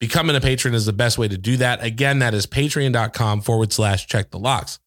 Becoming 0.00 0.34
a 0.34 0.40
patron 0.40 0.74
is 0.74 0.86
the 0.86 0.92
best 0.92 1.18
way 1.18 1.28
to 1.28 1.38
do 1.38 1.56
that. 1.58 1.84
Again, 1.84 2.18
that 2.18 2.34
is 2.34 2.48
patreon.com 2.48 3.42
forward 3.42 3.72
slash 3.72 4.08
check 4.08 4.32
the 4.32 4.40
locks. 4.40 4.80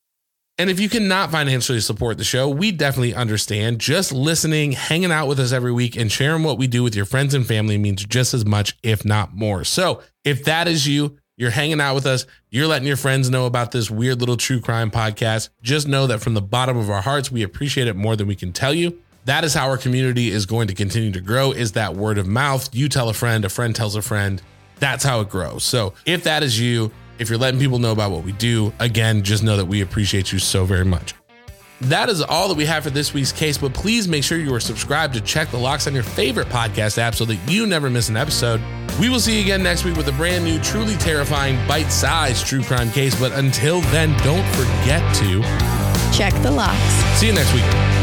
And 0.57 0.69
if 0.69 0.77
you 0.77 0.89
cannot 0.89 1.31
financially 1.31 1.79
support 1.79 2.17
the 2.17 2.25
show, 2.25 2.49
we 2.49 2.73
definitely 2.73 3.13
understand. 3.13 3.79
Just 3.79 4.11
listening, 4.11 4.73
hanging 4.73 5.13
out 5.13 5.29
with 5.29 5.39
us 5.39 5.53
every 5.53 5.71
week, 5.71 5.95
and 5.95 6.11
sharing 6.11 6.43
what 6.43 6.57
we 6.57 6.67
do 6.67 6.83
with 6.83 6.93
your 6.93 7.05
friends 7.05 7.33
and 7.33 7.47
family 7.47 7.77
means 7.77 8.03
just 8.03 8.33
as 8.33 8.45
much, 8.45 8.77
if 8.83 9.05
not 9.05 9.33
more. 9.33 9.63
So 9.63 10.01
if 10.25 10.43
that 10.43 10.67
is 10.67 10.85
you, 10.85 11.17
you're 11.37 11.51
hanging 11.51 11.81
out 11.81 11.95
with 11.95 12.05
us, 12.05 12.25
you're 12.49 12.67
letting 12.67 12.87
your 12.87 12.97
friends 12.97 13.29
know 13.29 13.45
about 13.45 13.71
this 13.71 13.91
weird 13.91 14.19
little 14.19 14.37
true 14.37 14.61
crime 14.61 14.89
podcast, 14.89 15.49
just 15.61 15.87
know 15.87 16.07
that 16.07 16.21
from 16.21 16.33
the 16.33 16.41
bottom 16.41 16.77
of 16.77 16.89
our 16.89 17.01
hearts, 17.01 17.31
we 17.31 17.43
appreciate 17.43 17.87
it 17.87 17.95
more 17.95 18.15
than 18.15 18.27
we 18.27 18.35
can 18.35 18.53
tell 18.53 18.73
you. 18.73 18.99
That 19.25 19.43
is 19.43 19.53
how 19.53 19.67
our 19.69 19.77
community 19.77 20.29
is 20.29 20.45
going 20.45 20.67
to 20.67 20.73
continue 20.73 21.11
to 21.11 21.21
grow 21.21 21.51
is 21.51 21.71
that 21.73 21.95
word 21.95 22.17
of 22.17 22.27
mouth. 22.27 22.73
You 22.73 22.87
tell 22.87 23.09
a 23.09 23.13
friend, 23.13 23.43
a 23.43 23.49
friend 23.49 23.75
tells 23.75 23.95
a 23.95 24.01
friend. 24.01 24.41
That's 24.79 25.03
how 25.03 25.21
it 25.21 25.29
grows. 25.29 25.63
So 25.63 25.93
if 26.05 26.23
that 26.25 26.43
is 26.43 26.59
you, 26.59 26.91
if 27.17 27.29
you're 27.29 27.39
letting 27.39 27.59
people 27.59 27.79
know 27.79 27.91
about 27.91 28.11
what 28.11 28.23
we 28.23 28.33
do, 28.33 28.71
again, 28.79 29.23
just 29.23 29.43
know 29.43 29.57
that 29.57 29.65
we 29.65 29.81
appreciate 29.81 30.31
you 30.31 30.39
so 30.39 30.65
very 30.65 30.85
much. 30.85 31.15
That 31.81 32.09
is 32.09 32.21
all 32.21 32.47
that 32.47 32.57
we 32.57 32.65
have 32.65 32.83
for 32.83 32.89
this 32.89 33.13
week's 33.13 33.31
case, 33.31 33.57
but 33.57 33.73
please 33.73 34.07
make 34.07 34.23
sure 34.23 34.37
you 34.37 34.53
are 34.53 34.59
subscribed 34.61 35.13
to 35.15 35.21
Check 35.21 35.49
the 35.51 35.57
Locks 35.57 35.87
on 35.87 35.93
your 35.93 36.03
favorite 36.03 36.47
podcast 36.47 36.97
app 36.97 37.15
so 37.15 37.25
that 37.25 37.35
you 37.51 37.67
never 37.67 37.89
miss 37.89 38.07
an 38.09 38.15
episode. 38.17 38.61
We 38.99 39.09
will 39.09 39.19
see 39.19 39.35
you 39.35 39.41
again 39.41 39.61
next 39.61 39.83
week 39.83 39.97
with 39.97 40.07
a 40.07 40.13
brand 40.13 40.45
new, 40.45 40.57
truly 40.59 40.95
terrifying, 40.95 41.55
bite 41.67 41.89
sized 41.91 42.45
true 42.47 42.63
crime 42.63 42.89
case. 42.91 43.19
But 43.19 43.33
until 43.33 43.81
then, 43.81 44.17
don't 44.23 44.47
forget 44.55 45.15
to 45.15 45.41
Check 46.15 46.33
the 46.41 46.51
locks. 46.51 46.79
see 47.19 47.27
you 47.27 47.33
next 47.33 47.53
week. 47.53 47.94